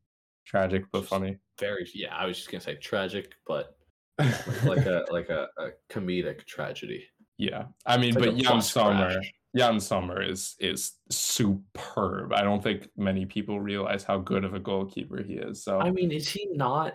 [0.46, 1.38] tragic but funny.
[1.60, 1.88] Very.
[1.94, 3.76] Yeah, I was just gonna say tragic, but
[4.66, 7.06] like a like a, a comedic tragedy.
[7.38, 9.34] yeah, I mean, like but Yann Sommer, crash.
[9.54, 12.34] Yann Sommer is is superb.
[12.34, 15.64] I don't think many people realize how good of a goalkeeper he is.
[15.64, 16.94] So I mean, is he not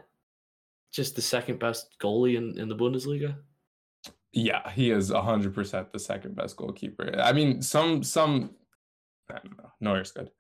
[0.93, 3.37] just the second best goalie in, in the Bundesliga?
[4.33, 7.19] Yeah, he is hundred percent the second best goalkeeper.
[7.19, 8.51] I mean, some some
[9.31, 9.71] I don't know.
[9.81, 10.31] Neuer's good,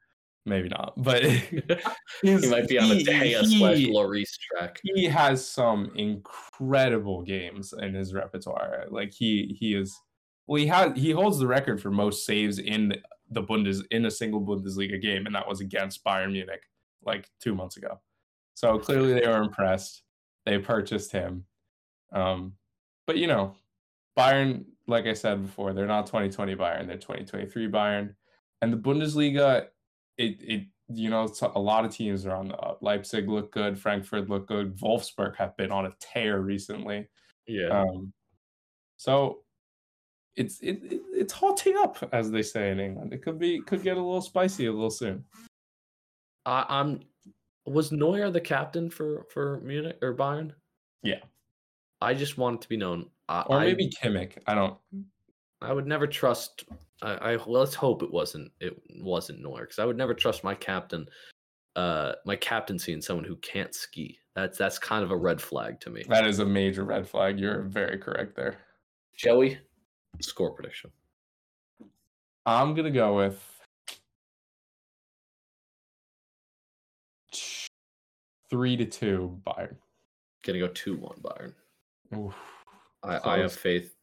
[0.44, 1.22] maybe not, but
[2.22, 4.80] he might be on a De slash Lloris track.
[4.82, 8.84] He has some incredible games in his repertoire.
[8.90, 9.98] Like he he is
[10.46, 12.94] well, he has he holds the record for most saves in
[13.30, 16.62] the Bundes in a single Bundesliga game, and that was against Bayern Munich
[17.04, 18.00] like two months ago.
[18.54, 20.02] So clearly they were impressed.
[20.48, 21.44] They purchased him.
[22.10, 22.54] Um,
[23.06, 23.54] but you know,
[24.18, 28.14] Bayern, like I said before, they're not 2020 Bayern, they're 2023 Bayern.
[28.62, 29.66] And the Bundesliga,
[30.16, 32.78] it it you know, a lot of teams are on the up.
[32.80, 37.06] Leipzig look good, Frankfurt look good, Wolfsburg have been on a tear recently.
[37.46, 37.82] Yeah.
[37.82, 38.14] Um,
[38.96, 39.40] so
[40.34, 43.12] it's it, it it's hotting up, as they say in England.
[43.12, 45.24] It could be could get a little spicy a little soon.
[46.46, 47.00] I, I'm.
[47.68, 50.52] Was Neuer the captain for for Munich or Bayern?
[51.02, 51.20] Yeah.
[52.00, 53.10] I just want it to be known.
[53.28, 54.38] I, Or I- maybe Kimmich.
[54.46, 54.76] I don't.
[55.60, 56.64] I would never trust.
[57.02, 58.52] I, I well, let's hope it wasn't.
[58.60, 61.08] It wasn't Neuer because I would never trust my captain.
[61.76, 64.18] Uh, my captaincy in someone who can't ski.
[64.34, 66.04] That's that's kind of a red flag to me.
[66.08, 67.38] That is a major red flag.
[67.40, 68.58] You're very correct there.
[69.16, 69.58] Joey,
[70.20, 70.90] score prediction.
[72.46, 73.57] I'm gonna go with
[78.50, 79.76] three to two Bayern.
[80.42, 81.54] Gonna go two one Bayern.
[82.16, 82.34] Oof.
[83.02, 83.94] I, I have faith,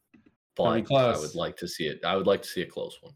[0.56, 2.04] but I would like to see it.
[2.06, 3.14] I would like to see a close one.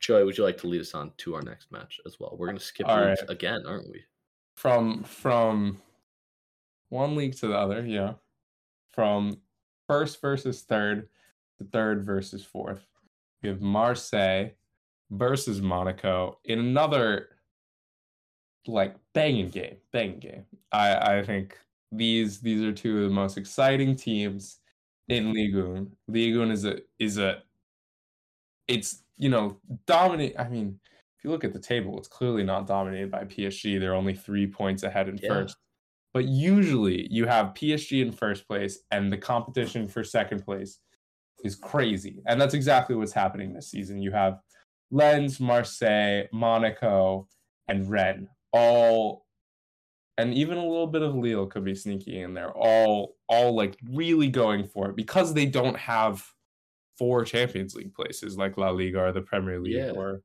[0.00, 2.36] Joey, would you like to lead us on to our next match as well?
[2.38, 3.18] We're gonna skip right.
[3.28, 4.02] again, aren't we?
[4.54, 5.80] From from
[6.90, 8.14] one league to the other, yeah.
[8.92, 9.40] From
[9.86, 11.08] first versus third
[11.58, 12.86] to third versus fourth.
[13.42, 14.50] We have Marseille
[15.10, 17.33] versus Monaco in another
[18.66, 20.46] like banging game, banging game.
[20.72, 21.58] I I think
[21.92, 24.60] these these are two of the most exciting teams
[25.08, 25.96] in Ligue 1.
[26.08, 27.42] Ligue 1 is a is a
[28.68, 30.38] it's you know dominate.
[30.38, 30.80] I mean,
[31.18, 33.78] if you look at the table, it's clearly not dominated by PSG.
[33.78, 35.28] They're only three points ahead in Yeah.
[35.28, 35.56] first.
[36.12, 40.80] But usually you have PSG in first place, and the competition for second place
[41.44, 42.22] is crazy.
[42.26, 44.00] And that's exactly what's happening this season.
[44.00, 44.40] You have
[44.90, 47.28] Lens, Marseille, Monaco,
[47.68, 49.26] and Rennes all
[50.16, 52.52] and even a little bit of Lille could be sneaky in there.
[52.52, 56.24] All all like really going for it because they don't have
[56.96, 59.90] four Champions League places like La Liga or the Premier League Yeah.
[59.90, 60.22] or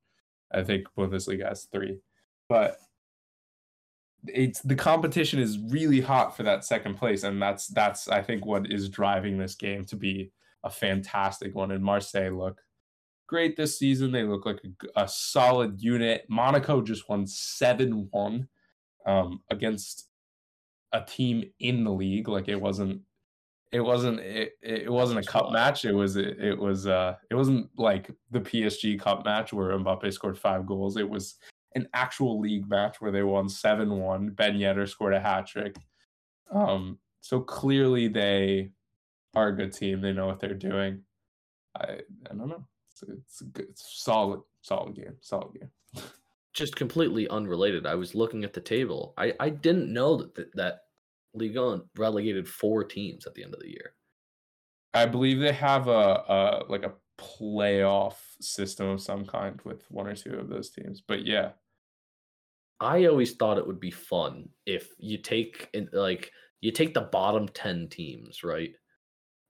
[0.53, 1.97] I think Bundesliga has three.
[2.47, 2.77] But
[4.27, 8.45] it's the competition is really hot for that second place, and that's that's I think
[8.45, 10.31] what is driving this game to be
[10.63, 11.71] a fantastic one.
[11.71, 12.61] And Marseille look
[13.29, 14.11] great this season.
[14.11, 14.61] They look like
[14.95, 16.25] a solid unit.
[16.27, 18.47] Monaco just won seven one
[19.05, 20.09] um, against
[20.91, 22.27] a team in the league.
[22.27, 23.01] Like it wasn't.
[23.71, 24.19] It wasn't.
[24.19, 25.85] It, it wasn't a cup match.
[25.85, 26.15] It was.
[26.15, 26.87] It, it was.
[26.87, 27.15] Uh.
[27.29, 30.97] It wasn't like the PSG Cup match where Mbappe scored five goals.
[30.97, 31.35] It was
[31.75, 34.35] an actual league match where they won 7-1.
[34.35, 35.75] Ben Yedder scored a hat trick.
[36.51, 38.71] Um, so clearly they
[39.35, 40.01] are a good team.
[40.01, 41.03] They know what they're doing.
[41.79, 41.99] I
[42.29, 42.65] I don't know.
[43.01, 45.15] It's a, it's a good, it's solid, solid game.
[45.21, 46.03] Solid game.
[46.53, 47.85] Just completely unrelated.
[47.85, 49.13] I was looking at the table.
[49.17, 50.79] I I didn't know that that, that
[51.33, 53.93] Ligue 1 relegated four teams at the end of the year.
[54.93, 60.07] I believe they have a, a like a playoff system of some kind with one
[60.07, 61.01] or two of those teams.
[61.07, 61.51] But yeah,
[62.79, 66.31] I always thought it would be fun if you take in, like
[66.61, 68.71] you take the bottom ten teams, right?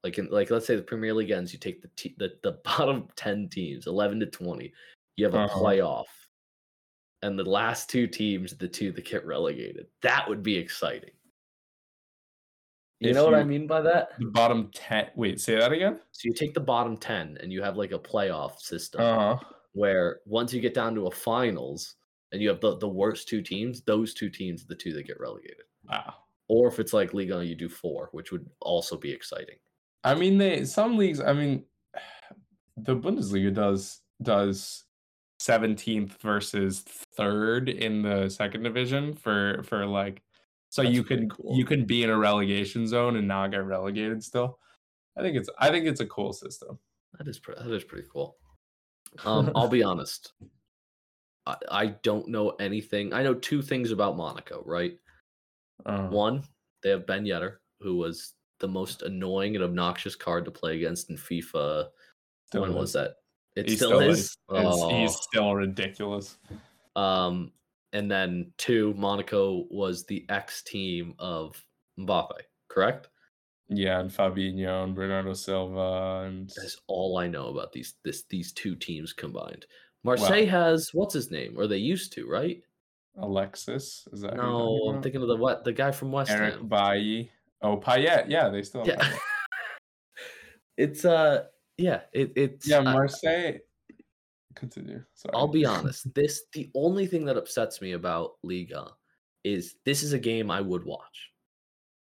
[0.04, 2.54] Like in like let's say the Premier League ends, you take the te- the, the
[2.64, 4.74] bottom ten teams, eleven to twenty.
[5.18, 5.60] You have a Uh-huh.
[5.60, 6.06] playoff,
[7.22, 9.88] and the last two teams, the two that get relegated.
[10.02, 11.12] That would be exciting.
[13.02, 14.10] You If know what I mean by that?
[14.20, 15.08] the bottom ten.
[15.16, 16.00] Wait, say that again.
[16.12, 19.46] So you take the bottom ten, and you have like a playoff system Uh huh.
[19.74, 21.96] where once you get down to a finals,
[22.32, 25.08] and you have the, the worst two teams, those two teams are the two that
[25.08, 25.64] get relegated.
[25.90, 26.14] Wow.
[26.50, 29.56] or if it's like Liga, you do four, which would also be exciting.
[30.04, 31.20] I mean, they some leagues.
[31.20, 31.66] I mean,
[32.78, 34.86] the Bundesliga does does
[35.40, 40.22] seventeenth versus third in the second division for for like,
[40.70, 41.56] so That's you can cool.
[41.58, 44.60] you can be in a relegation zone and not get relegated still.
[45.18, 46.80] I think it's I think it's a cool system.
[47.18, 47.62] That is pretty.
[47.64, 48.38] That is pretty cool.
[49.26, 50.34] Um, I'll be honest.
[51.46, 53.14] I, I don't know anything.
[53.14, 54.62] I know two things about Monaco.
[54.66, 54.98] Right,
[55.86, 56.44] Uh, one,
[56.84, 61.10] they have Ben Yedder, who was the most annoying and obnoxious card to play against
[61.10, 61.88] in FIFA.
[62.48, 62.76] still when is.
[62.76, 63.16] was that?
[63.56, 64.36] It He still, is.
[64.52, 65.20] It's- He's Oh.
[65.22, 66.38] still ridiculous.
[66.96, 67.52] Um,
[67.94, 71.64] and then two, Monaco was the ex team of
[72.00, 72.40] Mbappe.
[72.68, 73.10] Correct.
[73.68, 78.52] Yeah, and Fabinho and Bernardo Silva and That's all I know about these this these
[78.52, 79.66] two teams combined.
[80.04, 82.64] Marseille has what's his name, or they used to, right?
[83.18, 84.08] Alexis.
[84.14, 86.68] Is that No, I'm thinking of the what the guy from West Eric Ham.
[86.68, 87.32] Bailly.
[87.62, 88.30] Oh, Payet.
[88.30, 89.06] Yeah, they still Yeah,
[90.78, 91.46] it's uh,
[91.78, 93.58] yeah, it it's Yeah, Marseille.
[94.56, 95.04] Continue.
[95.14, 95.34] Sorry.
[95.34, 96.14] I'll be honest.
[96.14, 98.88] This the only thing that upsets me about Liga
[99.44, 101.32] is this is a game I would watch,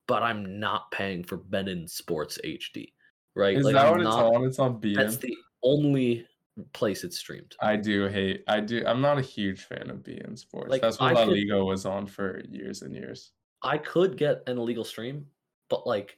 [0.08, 2.92] but I'm not paying for beIN Sports HD.
[3.36, 3.58] Right?
[3.58, 4.44] Is Like, that I'm what it's on?
[4.46, 4.96] It's on beIN.
[4.96, 6.26] That's the only
[6.74, 7.56] place it's streamed.
[7.62, 8.44] I do hate.
[8.48, 8.84] I do.
[8.86, 10.70] I'm not a huge fan of beIN Sports.
[10.70, 13.32] Like, That's what I La could- Liga was on for years and years.
[13.64, 15.26] I could get an illegal stream,
[15.72, 16.18] but like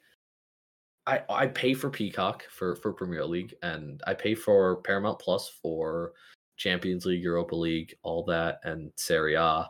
[1.08, 5.50] I I pay for Peacock for for Premier League and I pay for Paramount Plus
[5.62, 6.12] for
[6.58, 9.70] Champions League, Europa League, all that and Serie A.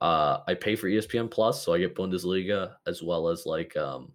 [0.00, 4.12] Uh I pay for ESPN Plus so I get Bundesliga as well as like um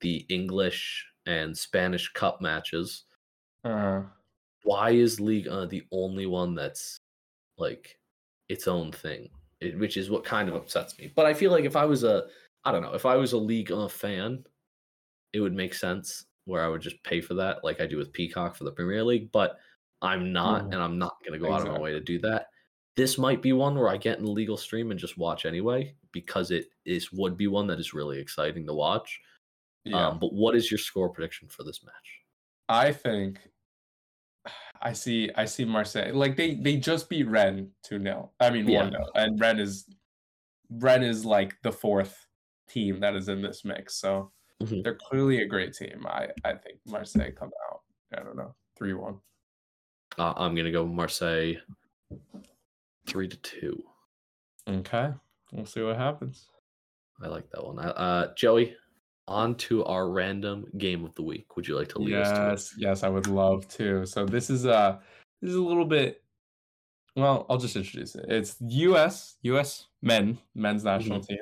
[0.00, 3.04] the English and Spanish cup matches.
[3.64, 4.02] Uh,
[4.64, 6.98] Why is Ligue the only one that's
[7.58, 7.98] like
[8.48, 9.28] its own thing?
[9.60, 11.12] It, which is what kind of upsets me.
[11.14, 12.24] But I feel like if I was a,
[12.64, 14.44] I don't know, if I was a Ligue uh, fan,
[15.32, 18.12] it would make sense where I would just pay for that, like I do with
[18.12, 19.30] Peacock for the Premier League.
[19.32, 19.56] But
[20.02, 20.72] I'm not, Mhm.
[20.74, 22.48] and I'm not going to go out of my way to do that.
[22.96, 26.50] This might be one where I get an illegal stream and just watch anyway, because
[26.50, 29.20] it is would be one that is really exciting to watch.
[29.84, 30.08] Yeah.
[30.08, 32.20] Um, but what is your score prediction for this match?
[32.68, 33.38] I think
[34.82, 36.12] I see I see Marseille.
[36.14, 38.30] Like they they just beat Rennes 2-0.
[38.40, 38.90] I mean Yeah.
[38.90, 39.10] 1-0.
[39.14, 39.88] And Rennes is
[40.70, 42.26] Rennes is like the fourth
[42.70, 43.96] team that is in this mix.
[43.96, 44.82] So Mhm.
[44.84, 46.06] they're clearly a great team.
[46.06, 47.80] I I think Marseille come out.
[48.16, 48.54] I don't know.
[48.78, 49.20] 3-1.
[50.18, 51.54] Uh, I'm gonna go Marseille
[53.06, 53.82] three to two.
[54.68, 55.12] Okay.
[55.52, 56.48] We'll see what happens.
[57.22, 57.78] I like that one.
[57.78, 58.76] Uh, Uh, Joey,
[59.28, 61.56] on to our random game of the week.
[61.56, 62.50] Would you like to lead us to it?
[62.50, 64.04] Yes, yes, I would love to.
[64.06, 65.00] So this is uh
[65.40, 66.22] this is a little bit
[67.16, 68.26] well, I'll just introduce it.
[68.28, 71.38] It's US US men, men's national team.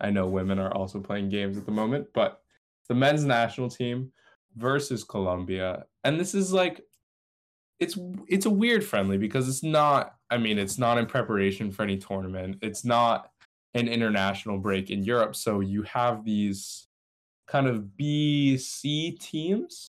[0.00, 2.42] I know women are also playing games at the moment, but
[2.88, 4.12] the men's national team
[4.56, 5.86] versus Colombia.
[6.04, 6.84] And this is like
[7.78, 11.82] it's it's a weird friendly because it's not I mean, it's not in preparation for
[11.82, 12.58] any tournament.
[12.62, 13.30] It's not
[13.74, 16.86] an international break in Europe, so you have these
[17.46, 19.88] kind of B C teams,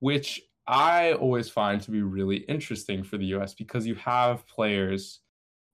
[0.00, 5.20] which I always find to be really interesting for the US because you have players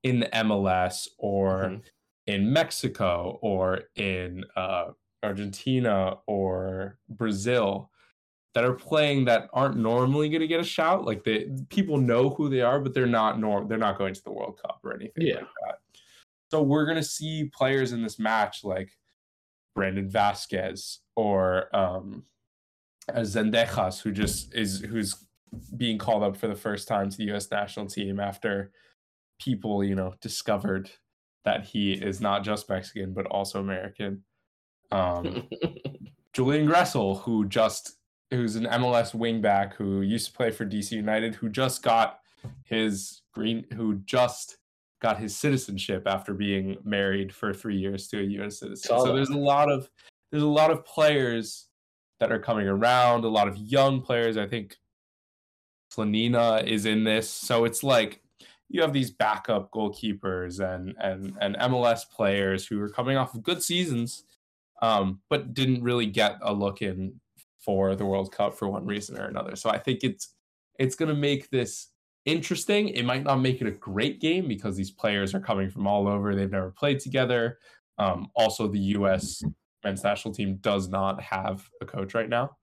[0.02, 1.82] in the MLS or Mhm.
[2.26, 4.90] In Mexico or in uh,
[5.22, 7.90] Argentina or Brazil
[8.54, 11.04] that are playing that aren't normally going to get a shout.
[11.04, 13.66] Like they people know who they are, but they're not norm.
[13.66, 15.36] They're not going to the World Cup or anything Yeah.
[15.36, 15.78] like that.
[16.50, 18.90] So we're going to see players in this match like
[19.74, 22.24] Brandon Vazquez or um,
[23.10, 25.24] Zendejas, who just is who's
[25.76, 27.50] being called up for the first time to the U.S.
[27.50, 28.70] national team after
[29.40, 30.90] people, you know, discovered
[31.45, 34.22] that he is not just Mexican but also American.
[34.90, 35.49] Um,
[36.32, 37.97] Julian Gressel, who just
[38.30, 42.20] who's an MLS wingback who used to play for DC United, who just got
[42.64, 44.59] his green, who just
[45.01, 48.61] got his citizenship after being married for three years to a U.S.
[48.61, 48.88] citizen.
[48.88, 49.14] Saw so that.
[49.14, 49.90] there's a lot of
[50.30, 51.68] there's a lot of players
[52.20, 54.36] that are coming around, a lot of young players.
[54.36, 54.76] I think
[55.93, 58.22] Slonina is in this, so it's like
[58.72, 63.42] you have these backup goalkeepers and and and MLS players who are coming off of
[63.42, 64.24] good seasons,
[64.80, 67.20] um, but didn't really get a look in
[67.60, 69.56] for the World Cup for one reason or another.
[69.56, 70.34] So I think it's
[70.78, 71.88] it's going to make this
[72.24, 72.88] interesting.
[72.88, 76.08] It might not make it a great game because these players are coming from all
[76.08, 76.34] over.
[76.34, 77.58] They've never played together.
[77.98, 79.42] Um, also, the U.S.
[79.84, 82.56] men's national team does not have a coach right now.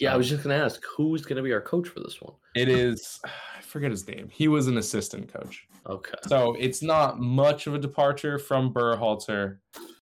[0.00, 2.34] Yeah, I was just gonna ask who's gonna be our coach for this one.
[2.54, 4.28] It is I forget his name.
[4.32, 5.66] He was an assistant coach.
[5.88, 6.14] Okay.
[6.26, 9.58] So it's not much of a departure from Berhalter.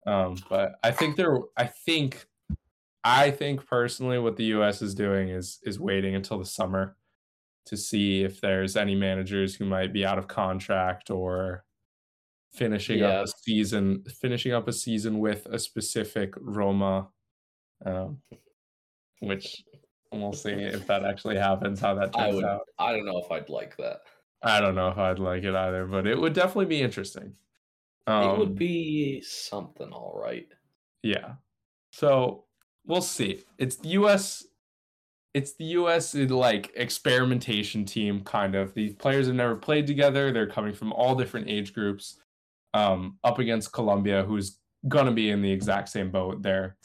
[0.06, 2.26] Um, but I think they're I think
[3.04, 6.96] I think personally what the US is doing is is waiting until the summer
[7.66, 11.64] to see if there's any managers who might be out of contract or
[12.52, 13.20] finishing Yeah.
[13.20, 17.08] up a season finishing up a season with a specific Roma
[17.86, 18.18] um,
[19.20, 19.62] which
[20.12, 22.44] we'll see if that actually happens how that I turns would.
[22.44, 22.62] out.
[22.78, 24.00] I don't know if I'd like that.
[24.42, 27.34] I don't know if I'd like it either, but it would definitely be interesting.
[28.06, 30.48] it Um, would be something, all right.
[31.02, 31.34] yeah.
[31.92, 32.44] So
[32.86, 33.42] we'll see.
[33.58, 34.46] It's the U.S.
[35.34, 36.14] It's the U.S.
[36.14, 38.74] like experimentation team, kind of.
[38.74, 40.32] These players have never played together.
[40.32, 42.20] They're coming from all different age groups.
[42.72, 44.58] Um, up against Colombia, who's
[44.88, 46.40] gonna be in the exact same boat.
[46.42, 46.76] They're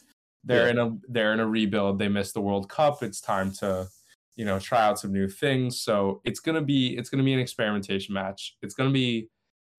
[0.46, 0.72] they're Yeah.
[0.72, 2.00] in a they're in a rebuild.
[2.00, 3.04] They missed the World Cup.
[3.04, 3.88] It's time to
[4.36, 5.82] you know try out some new things.
[5.82, 8.56] So it's gonna be it's gonna be an experimentation match.
[8.62, 9.30] It's gonna be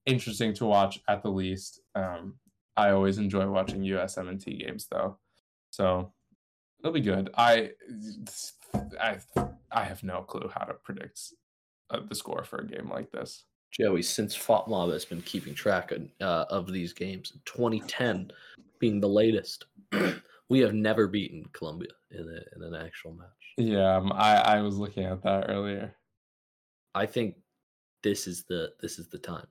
[0.07, 1.81] interesting to watch at the least.
[1.95, 2.39] Um,
[2.77, 5.19] I always enjoy watching USMNT games though,
[5.71, 6.13] so
[6.81, 7.31] it'll be good.
[7.37, 7.73] I
[9.01, 9.19] I
[9.71, 11.21] I have no clue how to predict
[11.91, 13.45] uh, the score for a game like this.
[13.73, 18.31] Joey, since FOTMOB has been keeping track of, uh, of these games, 2010
[18.79, 19.67] being the latest,
[20.49, 23.29] we have never beaten Colombia in, a, in an actual match.
[23.59, 25.95] Yeah, um, I I was looking at that earlier.
[26.95, 27.37] I think
[28.03, 29.47] this is the this is the time.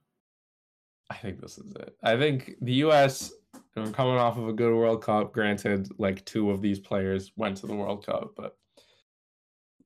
[1.10, 1.96] I think this is it.
[2.04, 3.32] I think the U.S.
[3.74, 5.34] coming off of a good World Cup.
[5.34, 8.58] Granted, like two of these players went to the World Cup, but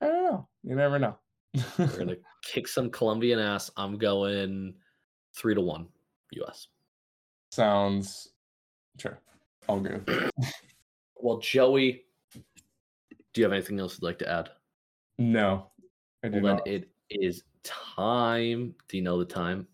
[0.02, 0.48] I don't know.
[0.64, 1.18] You never know.
[1.78, 3.72] We're gonna kick some Colombian ass.
[3.76, 4.76] I'm going
[5.36, 5.88] three to one,
[6.34, 6.68] U.S.
[7.52, 8.30] Sounds
[9.00, 9.20] sure.
[9.68, 9.84] I'll.
[11.20, 12.42] Well, Joey, do
[13.36, 14.50] you have anything else you'd like to add?
[15.18, 15.72] No,
[16.24, 16.68] I Well, then not.
[16.68, 18.74] it is time.
[18.88, 19.68] Do you know the time?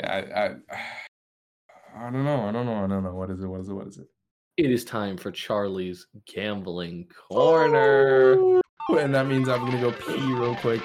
[0.00, 0.54] Yeah, I, I,
[2.06, 2.42] I don't know.
[2.48, 2.84] I don't know.
[2.84, 3.14] I don't know.
[3.14, 3.46] What is it?
[3.46, 3.74] What is it?
[3.74, 4.06] What is it?
[4.56, 8.60] It is time for Charlie's gambling corner.
[8.98, 10.80] And that means I'm gonna go pee real quick.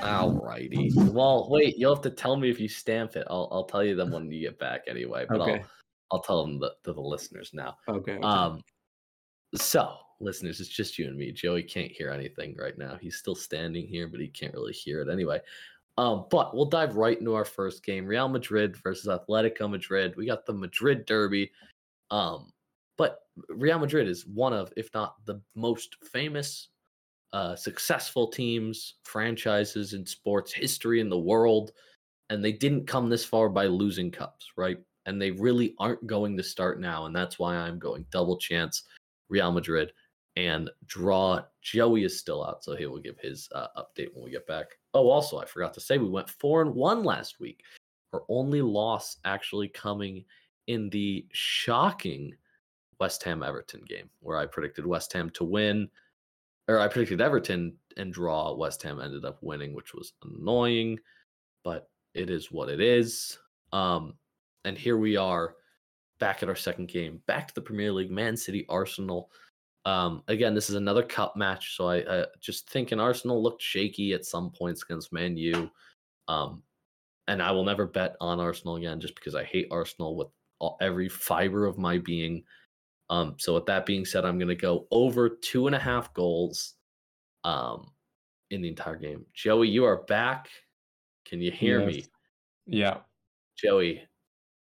[0.00, 0.92] Alrighty.
[1.12, 1.76] Well, wait.
[1.76, 3.26] You'll have to tell me if you stamp it.
[3.30, 5.26] I'll I'll tell you them when you get back anyway.
[5.28, 5.52] But Okay.
[5.60, 5.66] I'll
[6.10, 7.76] I'll tell them the, to the listeners now.
[7.88, 8.18] Okay.
[8.22, 8.62] Um.
[9.54, 11.32] So listeners, it's just you and me.
[11.32, 12.96] Joey can't hear anything right now.
[13.00, 15.40] He's still standing here, but he can't really hear it anyway.
[15.98, 20.14] Um, but we'll dive right into our first game: Real Madrid versus Atletico Madrid.
[20.16, 21.50] We got the Madrid Derby.
[22.10, 22.52] Um,
[22.96, 26.68] but Real Madrid is one of, if not the most famous,
[27.32, 31.72] uh, successful teams, franchises in sports history in the world,
[32.30, 34.78] and they didn't come this far by losing cups, right?
[35.06, 38.84] And they really aren't going to start now, and that's why I'm going double chance
[39.32, 39.92] Real Madrid
[40.36, 41.40] and draw.
[41.62, 44.66] Joey is still out, so he will give his uh, update when we get back.
[44.92, 47.62] Oh, also, I forgot to say we went four and one last week.
[48.12, 50.24] Our only loss actually coming
[50.66, 52.34] in the shocking
[53.00, 55.88] West Ham Everton game, where I predicted West Ham to win,
[56.68, 58.54] or I predicted Everton and draw.
[58.54, 60.98] West Ham ended up winning, which was annoying,
[61.64, 63.38] but it is what it is.
[63.72, 64.14] Um,
[64.66, 65.56] and here we are
[66.22, 69.28] back at our second game, back to the Premier League, Man City, Arsenal.
[69.84, 73.60] Um, again, this is another cup match, so I, I just think an Arsenal looked
[73.60, 75.68] shaky at some points against Man U.
[76.28, 76.62] Um,
[77.26, 80.28] and I will never bet on Arsenal again just because I hate Arsenal with
[80.60, 82.44] all, every fiber of my being.
[83.10, 86.14] Um, so with that being said, I'm going to go over two and a half
[86.14, 86.74] goals
[87.42, 87.90] um,
[88.52, 89.26] in the entire game.
[89.34, 90.50] Joey, you are back.
[91.26, 91.88] Can you hear Yes.
[91.88, 92.06] me?
[92.66, 92.98] Yeah.
[93.56, 94.04] Joey,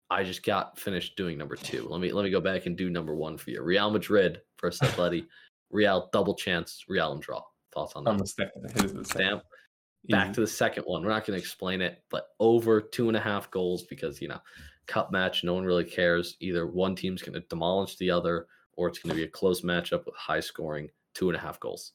[0.10, 1.88] I just got finished doing number two.
[1.90, 3.62] Let me let me go back and do number one for you.
[3.62, 5.26] Real Madrid versus Atleti.
[5.70, 6.86] Real double chance.
[6.88, 7.44] Real and draw.
[7.74, 8.18] Thoughts on that?
[8.18, 8.52] the stamp.
[8.56, 9.06] The stamp.
[9.06, 9.44] Stamp.
[10.08, 11.04] Back to the second one.
[11.04, 14.28] We're not going to explain it, but over two and a half goals because you
[14.28, 14.40] know,
[14.88, 15.44] cup match.
[15.44, 16.36] No one really cares.
[16.40, 19.62] Either one team's going to demolish the other, or it's going to be a close
[19.62, 20.90] matchup with high scoring.
[21.14, 21.94] Two and a half goals.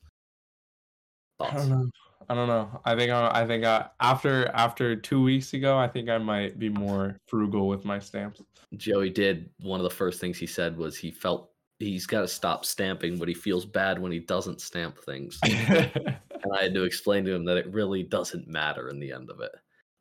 [1.41, 1.67] I Thoughts?
[1.67, 1.91] don't know.
[2.29, 2.81] I don't know.
[2.85, 6.59] I think I, I think I, after after two weeks ago, I think I might
[6.59, 8.43] be more frugal with my stamps.
[8.77, 12.29] Joey did one of the first things he said was he felt he's got to
[12.29, 15.39] stop stamping, but he feels bad when he doesn't stamp things.
[15.45, 19.31] and I had to explain to him that it really doesn't matter in the end
[19.31, 19.53] of it.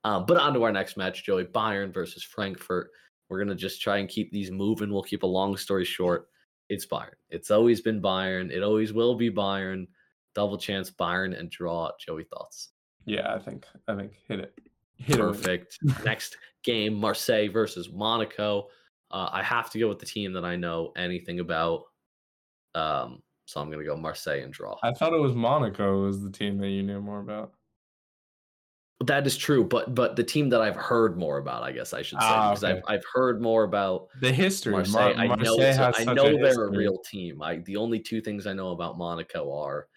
[0.03, 2.91] Um, but on to our next match, Joey Bayern versus Frankfurt.
[3.29, 4.91] We're gonna just try and keep these moving.
[4.91, 6.27] We'll keep a long story short.
[6.69, 7.15] It's Bayern.
[7.29, 8.51] It's always been Bayern.
[8.51, 9.87] It always will be Bayern.
[10.35, 11.91] Double chance Bayern and draw.
[11.99, 12.69] Joey thoughts.
[13.05, 14.53] yeah, I think I think hit it.
[14.95, 15.69] Hit it with it.
[15.79, 15.79] Perfect.
[16.05, 18.67] Next game, Marseille versus Monaco.
[19.11, 21.83] Uh, I have to go with the team that I know anything about.
[22.75, 24.77] Um, so I'm gonna go Marseille and draw.
[24.81, 27.51] I thought it was Monaco was the team that you knew more about.
[29.05, 32.01] That is true, but but the team that I've heard more about, I guess I
[32.03, 32.81] should say, Ah, because I've.
[32.87, 34.71] I've heard more about The history.
[34.71, 35.13] Marseille.
[35.15, 37.41] Mar- I know Marseille a- has I know they're a real team.
[37.41, 39.87] I the only two things I know about Monaco are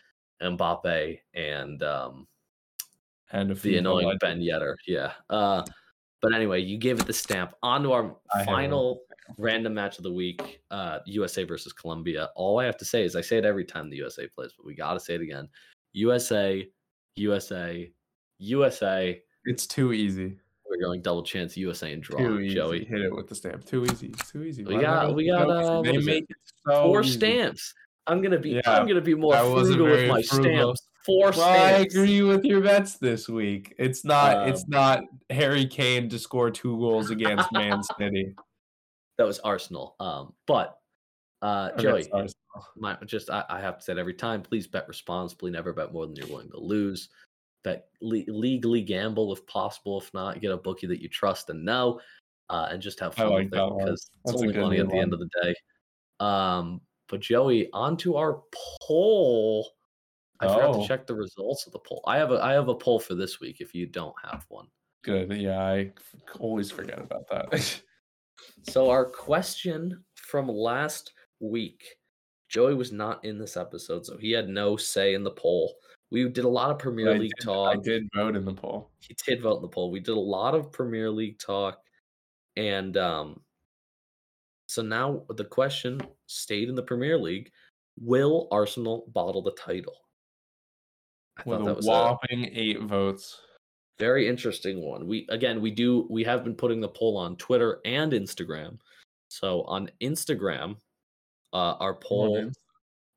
[0.43, 2.27] Mbappe and um,
[3.33, 4.17] and the annoying.
[4.21, 4.75] Ben Yedder.
[4.87, 5.13] Yeah.
[5.31, 5.63] Uh,
[6.23, 7.55] but anyway, you gave it the stamp.
[7.63, 9.03] On to our I final
[9.39, 12.31] random match of the week uh, USA versus Colombia.
[12.37, 14.65] All I have to say is I say it every time the USA plays, but
[14.67, 15.49] we got to say it again
[15.93, 16.67] USA,
[17.17, 17.91] USA,
[18.39, 19.21] USA.
[19.45, 20.39] It's too easy.
[20.69, 22.19] We're going double chance USA and draw.
[22.19, 22.55] Too easy.
[22.55, 22.85] Joey.
[22.85, 23.65] Hit it with the stamp.
[23.65, 24.09] Too easy.
[24.33, 24.65] Too easy.
[24.65, 26.05] We Why got- we got, uh, they it?
[26.05, 27.13] make it so Four easy.
[27.19, 27.73] stamps.
[28.07, 28.51] I'm gonna be.
[28.51, 30.75] Yeah, I'm gonna be more frugal with my frugal.
[30.75, 30.89] stamps.
[31.05, 33.75] Four Well, I agree with your bets this week.
[33.79, 34.49] It's not.
[34.49, 38.35] it's Um, not Harry Kane to score two goals against Man City.
[39.19, 39.95] That was Arsenal.
[40.01, 40.79] Um, but
[41.43, 42.33] uh, Okay, Joey,
[42.77, 44.43] my just I, I have to say it every time.
[44.43, 45.51] Please bet responsibly.
[45.51, 47.09] Never bet more than you're willing to lose.
[47.63, 50.01] Bet le- legally gamble if possible.
[50.01, 52.01] If not, get a bookie that you trust and know,
[52.51, 55.13] uh, and just have fun like with it because it's only money at the end
[55.13, 55.55] of the day.
[56.19, 58.43] Um, but Joey, on to our
[58.83, 59.69] poll.
[60.41, 60.83] I forgot Oh.
[60.83, 62.03] to check the results of the poll.
[62.07, 63.61] I have a I have a poll for this week.
[63.61, 64.67] If you don't have one,
[65.03, 65.33] Good.
[65.37, 65.93] Yeah, I
[66.41, 67.83] always forget about that.
[68.69, 71.83] So our question from last week,
[72.51, 75.75] Joey was not in this episode, so he had no say in the poll.
[76.11, 77.75] We did a lot of Premier I League did, talk.
[77.75, 78.91] I did vote in the poll.
[79.01, 79.91] He did vote in the poll.
[79.91, 81.79] We did a lot of Premier League talk,
[82.57, 83.41] and um,
[84.67, 87.51] so now the question stayed in the Premier League:
[88.01, 89.95] Will Arsenal bottle the title?
[91.39, 93.41] I With thought a that was a whopping eight votes.
[93.99, 95.07] very interesting one.
[95.07, 98.79] We again we do we have been putting the poll on Twitter and Instagram.
[99.29, 100.77] So on Instagram,
[101.53, 102.55] uh, our poll Morning.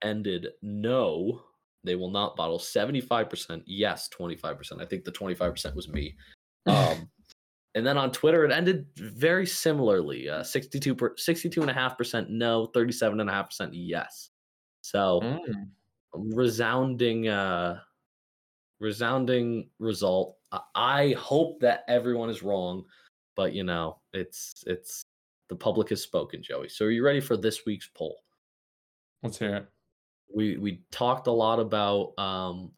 [0.04, 1.44] ended no,
[1.84, 2.60] they will not bottle.
[2.60, 4.82] Seventy five percent yes, twenty five percent.
[4.82, 6.16] I think the twenty five percent was me.
[6.66, 7.10] Um,
[7.80, 10.30] and then on Twitter, it ended very similarly.
[10.30, 14.32] Uh, 62 per, 62.5% no, 37.5% yes.
[14.82, 15.72] So Mm.
[16.14, 17.82] resounding uh
[18.80, 22.86] resounding result I- i hope that everyone is wrong
[23.36, 25.04] but you know it's it's
[25.50, 28.20] the public has spoken joey so are you ready for this week's poll
[29.24, 29.70] Let's hear it.
[30.34, 32.74] we we talked a lot about um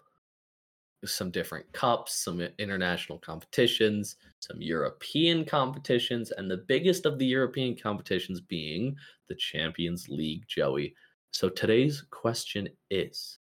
[1.06, 7.76] some different cups, some international competitions, some European competitions, and the biggest of the European
[7.76, 8.96] competitions being
[9.28, 10.94] the Champions League, Joey.
[11.32, 13.40] So today's question is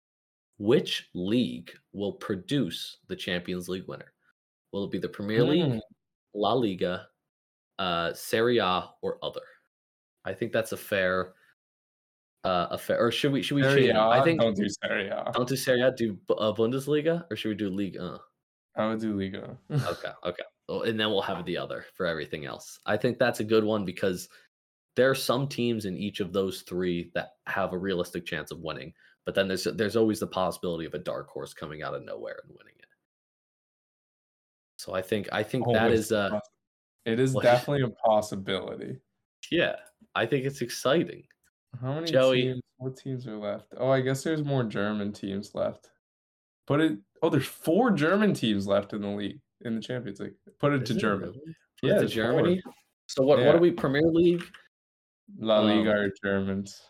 [0.58, 4.12] which league will produce the Champions League winner?
[4.72, 5.80] Will it be the Premier League, Mm.
[6.34, 7.08] La Liga,
[7.78, 9.46] uh, Serie A, or other?
[10.24, 11.34] I think that's a fair,
[12.44, 12.98] uh, a fair.
[13.00, 13.88] Or should we should we Serie change?
[13.88, 13.96] it?
[13.96, 15.32] I A, think don't do Serie A.
[15.32, 15.90] don't do Serie A.
[15.92, 17.96] Do uh, Bundesliga, or should we do Ligue?
[17.98, 18.18] Uh,
[18.76, 19.58] I would do Liga.
[19.70, 20.42] okay, okay.
[20.68, 22.78] Oh, and then we'll have the other for everything else.
[22.86, 24.28] I think that's a good one because
[24.96, 28.60] there are some teams in each of those three that have a realistic chance of
[28.60, 28.92] winning,
[29.24, 32.40] but then there's there's always the possibility of a dark horse coming out of nowhere
[32.44, 32.86] and winning it.
[34.76, 36.38] So I think I think that Always is uh
[37.04, 38.98] It is definitely a possibility.
[39.50, 39.76] yeah,
[40.14, 41.24] I think it's exciting.
[41.80, 42.62] How many Joey- teams?
[42.78, 43.74] What teams are left?
[43.76, 45.90] Oh, I guess there's more German teams left.
[46.66, 46.98] Put it.
[47.22, 50.34] Oh, there's four German teams left in the league in the Champions League.
[50.60, 51.30] Put it Is to it German.
[51.30, 51.54] really?
[51.82, 52.22] Yeah, to there's four.
[52.22, 52.62] Germany.
[53.08, 53.54] So what what Yeah.
[53.54, 54.44] are we Premier League?
[55.38, 56.80] La Liga Um, are Germans.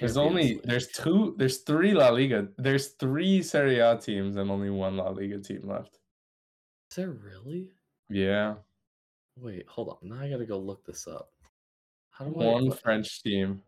[0.00, 0.62] There's only League.
[0.64, 2.48] there's two there's three La Liga.
[2.58, 5.98] There's three Serie A teams and only one La Liga team left.
[6.90, 7.72] Is there really?
[8.08, 8.56] Yeah,
[9.36, 10.08] Wait, hold on.
[10.08, 11.30] Now I gotta go look this up.
[12.20, 13.62] I one what- French team.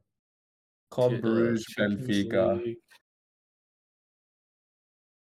[0.90, 2.76] called Bruges, Benfica.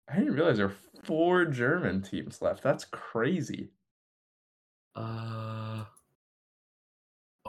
[0.09, 0.75] I didn't realize there were
[1.05, 2.63] four German teams left.
[2.63, 3.71] That's crazy.
[4.95, 5.85] Uh,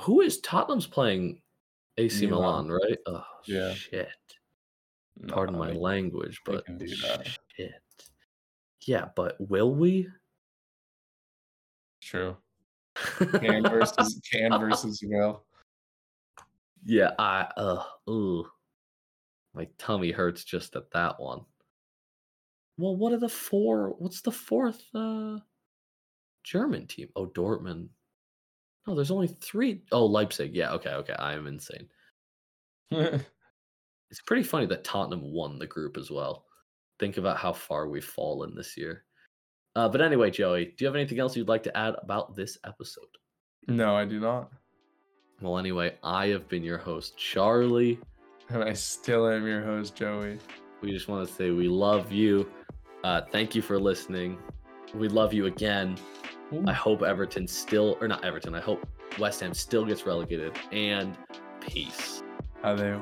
[0.01, 1.41] who is Tottenham's playing?
[1.97, 2.67] AC Milan.
[2.67, 2.97] Milan, right?
[3.07, 3.73] Oh Yeah.
[3.73, 4.09] shit.
[5.17, 7.27] No, Pardon my they- language, but can do that.
[7.55, 7.73] shit.
[8.85, 10.07] Yeah, but will we?
[12.01, 12.37] True.
[13.39, 15.44] Can versus can versus will.
[16.85, 18.45] Yeah, I uh ooh.
[19.53, 21.41] My tummy hurts just at that one.
[22.77, 23.95] Well, what are the four?
[23.97, 25.39] What's the fourth uh
[26.43, 27.09] German team?
[27.15, 27.89] Oh, Dortmund.
[28.85, 29.81] No, there's only three.
[29.91, 30.55] Oh, Leipzig.
[30.55, 31.13] Yeah, okay, okay.
[31.13, 31.89] I am insane.
[34.11, 36.45] It's pretty funny that Tottenham won the group as well.
[36.99, 39.03] Think about how far we've fallen this year.
[39.75, 42.57] Uh, but anyway, Joey, do you have anything else you'd like to add about this
[42.65, 43.03] episode?
[43.67, 44.51] no, I do not.
[45.41, 47.99] Well, anyway, I have been your host, Charlie.
[48.49, 50.37] And I still am your host, Joey.
[50.81, 52.49] We just want to say we love you.
[53.03, 54.37] Uh, thank you for listening.
[54.93, 55.97] We love you again.
[56.67, 58.85] I hope Everton still, or not Everton, I hope
[59.19, 60.53] West Ham still gets relegated.
[60.71, 61.17] And
[61.59, 62.23] peace.
[62.63, 63.01] Adeu.